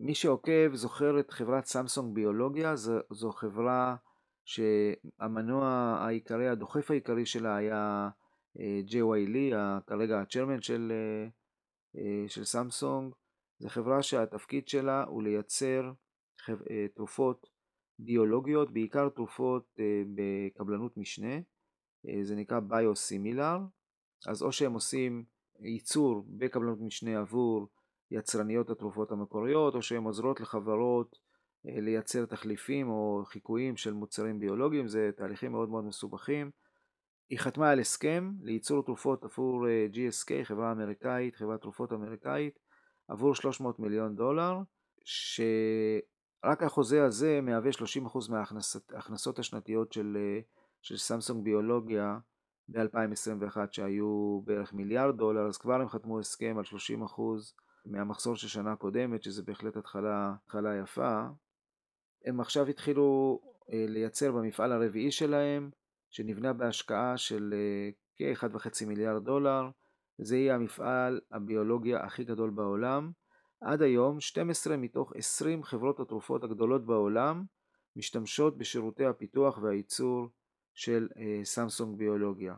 מי 0.00 0.14
שעוקב 0.14 0.74
זוכר 0.74 1.20
את 1.20 1.30
חברת 1.30 1.64
סמסונג 1.64 2.14
ביולוגיה, 2.14 2.76
זו, 2.76 2.98
זו 3.10 3.32
חברה 3.32 3.96
שהמנוע 4.44 5.66
העיקרי, 6.00 6.48
הדוחף 6.48 6.90
העיקרי 6.90 7.26
שלה 7.26 7.56
היה 7.56 8.08
ג'יי 8.84 9.02
וואי 9.02 9.26
לי, 9.26 9.52
כרגע 9.86 10.20
הצ'רמן 10.20 10.62
של, 10.62 10.92
אה, 10.92 11.28
אה, 12.00 12.28
של 12.28 12.44
סמסונג, 12.44 13.14
זו 13.58 13.68
חברה 13.68 14.02
שהתפקיד 14.02 14.68
שלה 14.68 15.04
הוא 15.04 15.22
לייצר 15.22 15.92
אה, 16.48 16.86
תרופות 16.94 17.46
ביולוגיות, 17.98 18.72
בעיקר 18.72 19.08
תרופות 19.08 19.76
בקבלנות 20.14 20.96
משנה, 20.96 21.34
זה 22.22 22.34
נקרא 22.36 22.60
ביוסימילר, 22.60 23.58
אז 24.26 24.42
או 24.42 24.52
שהם 24.52 24.72
עושים 24.72 25.24
ייצור 25.60 26.24
בקבלנות 26.28 26.80
משנה 26.80 27.18
עבור 27.18 27.68
יצרניות 28.10 28.70
התרופות 28.70 29.12
המקוריות, 29.12 29.74
או 29.74 29.82
שהן 29.82 30.04
עוזרות 30.04 30.40
לחברות 30.40 31.18
לייצר 31.64 32.26
תחליפים 32.26 32.88
או 32.88 33.22
חיקויים 33.24 33.76
של 33.76 33.92
מוצרים 33.92 34.38
ביולוגיים, 34.38 34.88
זה 34.88 35.10
תהליכים 35.16 35.52
מאוד 35.52 35.68
מאוד 35.68 35.84
מסובכים. 35.84 36.50
היא 37.30 37.38
חתמה 37.38 37.70
על 37.70 37.80
הסכם 37.80 38.32
לייצור 38.42 38.84
תרופות 38.84 39.24
עבור 39.24 39.68
אה, 39.68 39.86
GSK, 39.92 40.44
חברה 40.44 40.72
אמריקאית, 40.72 41.36
חברת 41.36 41.60
תרופות 41.60 41.92
אמריקאית, 41.92 42.58
עבור 43.08 43.34
300 43.34 43.78
מיליון 43.78 44.16
דולר, 44.16 44.58
שרק 45.04 46.62
החוזה 46.62 47.04
הזה 47.04 47.40
מהווה 47.42 47.70
30% 47.70 48.30
מההכנסות 48.30 49.38
השנתיות 49.38 49.92
של, 49.92 50.16
אה, 50.16 50.40
של 50.82 50.96
סמסונג 50.96 51.44
ביולוגיה 51.44 52.18
ב-2021 52.68 53.56
שהיו 53.70 54.40
בערך 54.44 54.72
מיליארד 54.72 55.16
דולר, 55.16 55.46
אז 55.46 55.58
כבר 55.58 55.74
הם 55.74 55.88
חתמו 55.88 56.18
הסכם 56.18 56.58
על 56.58 56.64
30% 56.64 57.20
מהמחסור 57.86 58.36
של 58.36 58.48
שנה 58.48 58.76
קודמת, 58.76 59.22
שזה 59.22 59.42
בהחלט 59.42 59.76
התחלה, 59.76 60.34
התחלה 60.44 60.76
יפה. 60.76 61.22
הם 62.24 62.40
עכשיו 62.40 62.66
התחילו 62.66 63.40
לייצר 63.68 64.32
במפעל 64.32 64.72
הרביעי 64.72 65.10
שלהם, 65.10 65.70
שנבנה 66.10 66.52
בהשקעה 66.52 67.16
של 67.16 67.54
כ-1.5 68.16 68.86
מיליארד 68.86 69.24
דולר. 69.24 69.70
זה 70.18 70.36
יהיה 70.36 70.54
המפעל 70.54 71.20
הביולוגיה 71.32 72.04
הכי 72.04 72.24
גדול 72.24 72.50
בעולם. 72.50 73.10
עד 73.60 73.82
היום 73.82 74.20
12 74.20 74.76
מתוך 74.76 75.12
20 75.16 75.62
חברות 75.62 76.00
התרופות 76.00 76.44
הגדולות 76.44 76.86
בעולם 76.86 77.44
משתמשות 77.96 78.58
בשירותי 78.58 79.04
הפיתוח 79.04 79.58
והייצור 79.58 80.28
של 80.76 81.08
סמסונג 81.44 81.98
ביולוגיה. 81.98 82.54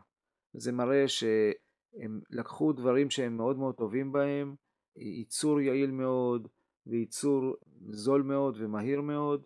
זה 0.53 0.71
מראה 0.71 1.07
שהם 1.07 2.21
לקחו 2.29 2.73
דברים 2.73 3.09
שהם 3.09 3.37
מאוד 3.37 3.57
מאוד 3.57 3.75
טובים 3.75 4.11
בהם, 4.11 4.55
ייצור 4.95 5.61
יעיל 5.61 5.91
מאוד 5.91 6.47
וייצור 6.87 7.55
זול 7.89 8.21
מאוד 8.21 8.55
ומהיר 8.59 9.01
מאוד, 9.01 9.43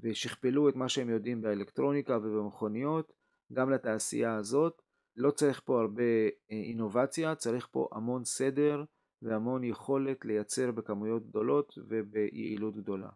ושכפלו 0.00 0.68
את 0.68 0.76
מה 0.76 0.88
שהם 0.88 1.10
יודעים 1.10 1.42
באלקטרוניקה 1.42 2.16
ובמכוניות, 2.16 3.12
גם 3.52 3.70
לתעשייה 3.70 4.34
הזאת. 4.36 4.82
לא 5.16 5.30
צריך 5.30 5.62
פה 5.64 5.80
הרבה 5.80 6.02
אינובציה, 6.50 7.34
צריך 7.34 7.68
פה 7.70 7.88
המון 7.92 8.24
סדר 8.24 8.84
והמון 9.22 9.64
יכולת 9.64 10.24
לייצר 10.24 10.70
בכמויות 10.70 11.26
גדולות 11.26 11.74
וביעילות 11.88 12.76
גדולה. 12.76 13.08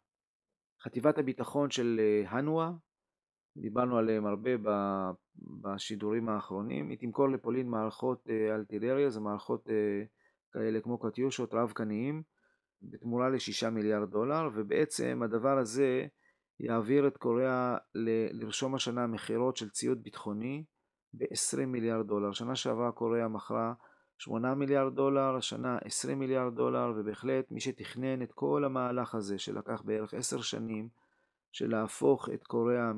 חטיבת 0.82 1.18
הביטחון 1.18 1.70
של 1.70 2.00
הנואה, 2.28 2.70
דיברנו 3.60 3.98
עליהם 3.98 4.26
הרבה 4.26 4.50
בשידורים 5.62 6.28
האחרונים, 6.28 6.88
היא 6.88 6.98
תמכור 6.98 7.28
לפולין 7.28 7.68
מערכות 7.68 8.26
אלטידריה, 8.54 9.10
זה 9.10 9.20
מערכות 9.20 9.68
כאלה 10.52 10.80
כמו 10.80 10.98
קטיושות 10.98 11.54
רב-קניים, 11.54 12.22
בתמורה 12.82 13.28
ל-6 13.28 13.70
מיליארד 13.70 14.10
דולר, 14.10 14.48
ובעצם 14.54 15.20
הדבר 15.24 15.58
הזה 15.58 16.06
יעביר 16.60 17.06
את 17.06 17.16
קוריאה 17.16 17.76
לרשום 18.32 18.74
השנה 18.74 19.06
מכירות 19.06 19.56
של 19.56 19.70
ציוד 19.70 20.02
ביטחוני 20.02 20.64
ב-20 21.14 21.66
מיליארד 21.66 22.06
דולר. 22.06 22.32
שנה 22.32 22.54
שעברה 22.54 22.92
קוריאה 22.92 23.28
מכרה 23.28 23.72
8 24.18 24.54
מיליארד 24.54 24.94
דולר, 24.94 25.36
השנה 25.36 25.78
20 25.84 26.18
מיליארד 26.18 26.54
דולר, 26.54 26.92
ובהחלט 26.96 27.50
מי 27.50 27.60
שתכנן 27.60 28.22
את 28.22 28.32
כל 28.32 28.64
המהלך 28.64 29.14
הזה 29.14 29.38
שלקח 29.38 29.82
בערך 29.82 30.14
10 30.14 30.40
שנים, 30.40 30.88
של 31.52 31.70
להפוך 31.70 32.28
את 32.34 32.44
קוריאה 32.44 32.92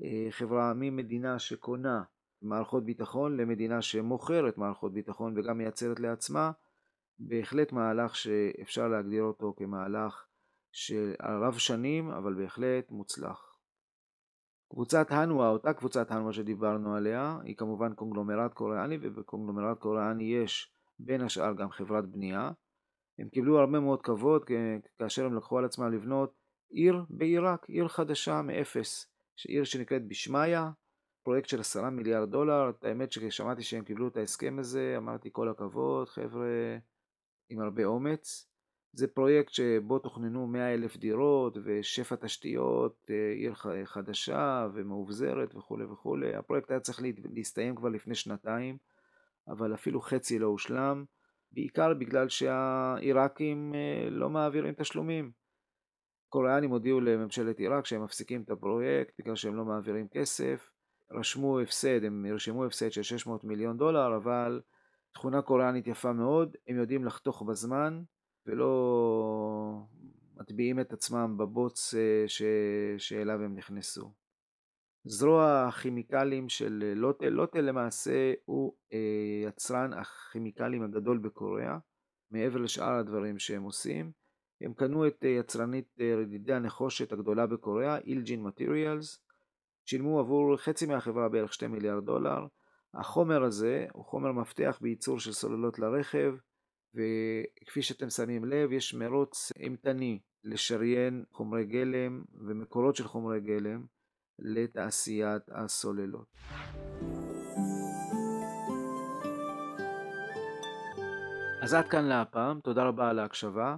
מחברה, 0.00 0.72
ממדינה 0.74 1.38
שקונה 1.38 2.02
מערכות 2.42 2.84
ביטחון 2.84 3.36
למדינה 3.36 3.82
שמוכרת 3.82 4.58
מערכות 4.58 4.92
ביטחון 4.92 5.38
וגם 5.38 5.58
מייצרת 5.58 6.00
לעצמה, 6.00 6.50
בהחלט 7.18 7.72
מהלך 7.72 8.16
שאפשר 8.16 8.88
להגדיר 8.88 9.22
אותו 9.22 9.54
כמהלך 9.56 10.26
של 10.72 11.14
רב 11.22 11.58
שנים, 11.58 12.10
אבל 12.10 12.34
בהחלט 12.34 12.90
מוצלח. 12.90 13.56
קבוצת 14.70 15.06
הנואה, 15.10 15.48
אותה 15.48 15.72
קבוצת 15.72 16.10
הנואה 16.10 16.32
שדיברנו 16.32 16.94
עליה, 16.94 17.38
היא 17.42 17.56
כמובן 17.56 17.94
קונגלומרט 17.94 18.54
קוריאני, 18.54 18.98
ובקונגלומרט 19.02 19.78
קוריאני 19.78 20.24
יש 20.24 20.72
בין 20.98 21.20
השאר 21.20 21.52
גם 21.52 21.70
חברת 21.70 22.06
בנייה. 22.06 22.50
הם 23.18 23.28
קיבלו 23.28 23.58
הרבה 23.58 23.80
מאוד 23.80 24.02
כבוד 24.02 24.44
כאשר 24.98 25.26
הם 25.26 25.36
לקחו 25.36 25.58
על 25.58 25.64
עצמם 25.64 25.92
לבנות 25.92 26.34
עיר 26.70 27.04
בעיראק, 27.10 27.68
עיר 27.68 27.88
חדשה 27.88 28.42
מאפס, 28.42 29.06
עיר 29.46 29.64
שנקראת 29.64 30.08
בשמיא, 30.08 30.58
פרויקט 31.22 31.48
של 31.48 31.60
עשרה 31.60 31.90
מיליארד 31.90 32.30
דולר. 32.30 32.70
האמת 32.82 33.12
שכששמעתי 33.12 33.62
שהם 33.62 33.84
קיבלו 33.84 34.08
את 34.08 34.16
ההסכם 34.16 34.56
הזה, 34.58 34.94
אמרתי 34.96 35.28
כל 35.32 35.48
הכבוד, 35.48 36.08
חבר'ה 36.08 36.78
עם 37.48 37.60
הרבה 37.60 37.84
אומץ. 37.84 38.50
זה 38.92 39.06
פרויקט 39.08 39.52
שבו 39.52 39.98
תוכננו 39.98 40.46
100 40.46 40.74
אלף 40.74 40.96
דירות 40.96 41.58
ושפע 41.64 42.16
תשתיות, 42.16 43.10
אה, 43.10 43.32
עיר 43.32 43.54
חדשה 43.84 44.68
ומאובזרת 44.74 45.54
וכולי 45.54 45.84
וכולי. 45.84 46.34
הפרויקט 46.34 46.70
היה 46.70 46.80
צריך 46.80 47.00
להסתיים 47.34 47.76
כבר 47.76 47.88
לפני 47.88 48.14
שנתיים, 48.14 48.78
אבל 49.48 49.74
אפילו 49.74 50.00
חצי 50.00 50.38
לא 50.38 50.46
הושלם, 50.46 51.04
בעיקר 51.52 51.94
בגלל 51.94 52.28
שהעיראקים 52.28 53.74
אה, 53.74 54.10
לא 54.10 54.30
מעבירים 54.30 54.74
תשלומים. 54.74 55.39
קוריאנים 56.30 56.70
הודיעו 56.70 57.00
לממשלת 57.00 57.58
עיראק 57.58 57.86
שהם 57.86 58.04
מפסיקים 58.04 58.42
את 58.42 58.50
הפרויקט 58.50 59.14
בגלל 59.18 59.36
שהם 59.36 59.56
לא 59.56 59.64
מעבירים 59.64 60.08
כסף. 60.08 60.70
רשמו 61.10 61.60
הפסד, 61.60 62.04
הם 62.04 62.26
ירשמו 62.26 62.64
הפסד 62.64 62.92
של 62.92 63.02
600 63.02 63.44
מיליון 63.44 63.76
דולר, 63.76 64.16
אבל 64.16 64.60
תכונה 65.12 65.42
קוריאנית 65.42 65.86
יפה 65.86 66.12
מאוד, 66.12 66.56
הם 66.68 66.76
יודעים 66.76 67.04
לחתוך 67.04 67.42
בזמן. 67.42 68.02
ולא 68.46 69.82
מטביעים 70.36 70.80
את 70.80 70.92
עצמם 70.92 71.36
בבוץ 71.38 71.94
אה, 71.94 72.24
ש... 72.26 72.42
שאליו 72.98 73.42
הם 73.42 73.54
נכנסו. 73.54 74.12
זרוע 75.04 75.66
הכימיקלים 75.68 76.48
של 76.48 76.92
לוטל, 76.96 77.28
לוטל 77.28 77.60
למעשה 77.60 78.32
הוא 78.44 78.72
אה, 78.92 79.48
יצרן 79.48 79.92
הכימיקלים 79.92 80.82
הגדול 80.82 81.18
בקוריאה, 81.18 81.78
מעבר 82.30 82.58
לשאר 82.58 82.92
הדברים 82.92 83.38
שהם 83.38 83.62
עושים. 83.62 84.19
הם 84.60 84.72
קנו 84.72 85.06
את 85.06 85.24
אה, 85.24 85.28
יצרנית 85.28 85.96
רדידי 86.00 86.52
הנחושת 86.52 87.12
הגדולה 87.12 87.46
בקוריאה, 87.46 87.98
אילג'ין 87.98 88.42
מטריאלס, 88.42 89.22
שילמו 89.84 90.20
עבור 90.20 90.56
חצי 90.56 90.86
מהחברה 90.86 91.28
בערך 91.28 91.52
2 91.52 91.72
מיליארד 91.72 92.04
דולר. 92.04 92.46
החומר 92.94 93.42
הזה 93.42 93.86
הוא 93.92 94.04
חומר 94.04 94.32
מפתח 94.32 94.78
בייצור 94.80 95.20
של 95.20 95.32
סוללות 95.32 95.78
לרכב, 95.78 96.34
וכפי 96.94 97.82
שאתם 97.82 98.10
שמים 98.10 98.44
לב, 98.44 98.72
יש 98.72 98.94
מרוץ 98.94 99.52
אימתני 99.56 100.18
לשריין 100.44 101.24
חומרי 101.32 101.64
גלם 101.64 102.22
ומקורות 102.34 102.96
של 102.96 103.04
חומרי 103.04 103.40
גלם 103.40 103.84
לתעשיית 104.38 105.42
הסוללות. 105.48 106.26
אז 111.62 111.74
עד 111.74 111.88
כאן 111.88 112.04
להפעם, 112.04 112.60
תודה 112.60 112.84
רבה 112.84 113.10
על 113.10 113.18
ההקשבה. 113.18 113.76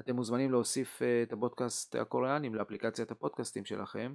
אתם 0.00 0.16
מוזמנים 0.16 0.50
להוסיף 0.50 1.02
אה, 1.02 1.22
את 1.22 1.32
הפודקאסט 1.32 1.94
הקוריאנים 1.94 2.54
לאפליקציית 2.54 3.10
הפודקאסטים 3.10 3.64
שלכם. 3.64 4.14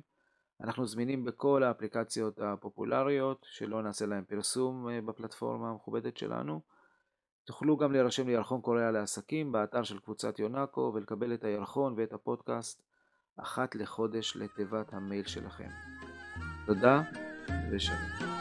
אנחנו 0.62 0.88
זמינים 0.88 1.26
בכל 1.26 1.63
האפליקציות 1.63 2.39
הפופולריות, 2.39 3.46
שלא 3.50 3.84
נעשה 3.84 4.06
להם 4.06 4.24
פרסום 4.26 4.89
אה, 4.89 5.02
בפלטפורמה 5.02 5.70
המכובדת 5.70 6.18
שלנו. 6.18 6.62
תוכלו 7.44 7.78
גם 7.78 7.92
להירשם 7.92 8.28
לירחון 8.28 8.62
קוריאה 8.62 8.92
לעסקים 8.92 9.52
באתר 9.52 9.84
של 9.84 10.00
קבוצת 10.00 10.39
יונאקו 10.39 10.92
ולקבל 10.96 11.34
את 11.34 11.44
הירחון 11.44 11.94
ואת 11.98 12.13
הפודקאסט 12.13 12.84
אחת 13.38 13.76
לחודש 13.76 14.38
לתיבת 14.38 14.94
המייל 14.94 15.26
שלכם. 15.26 15.70
תודה 16.65 17.02
ושלום. 17.72 18.38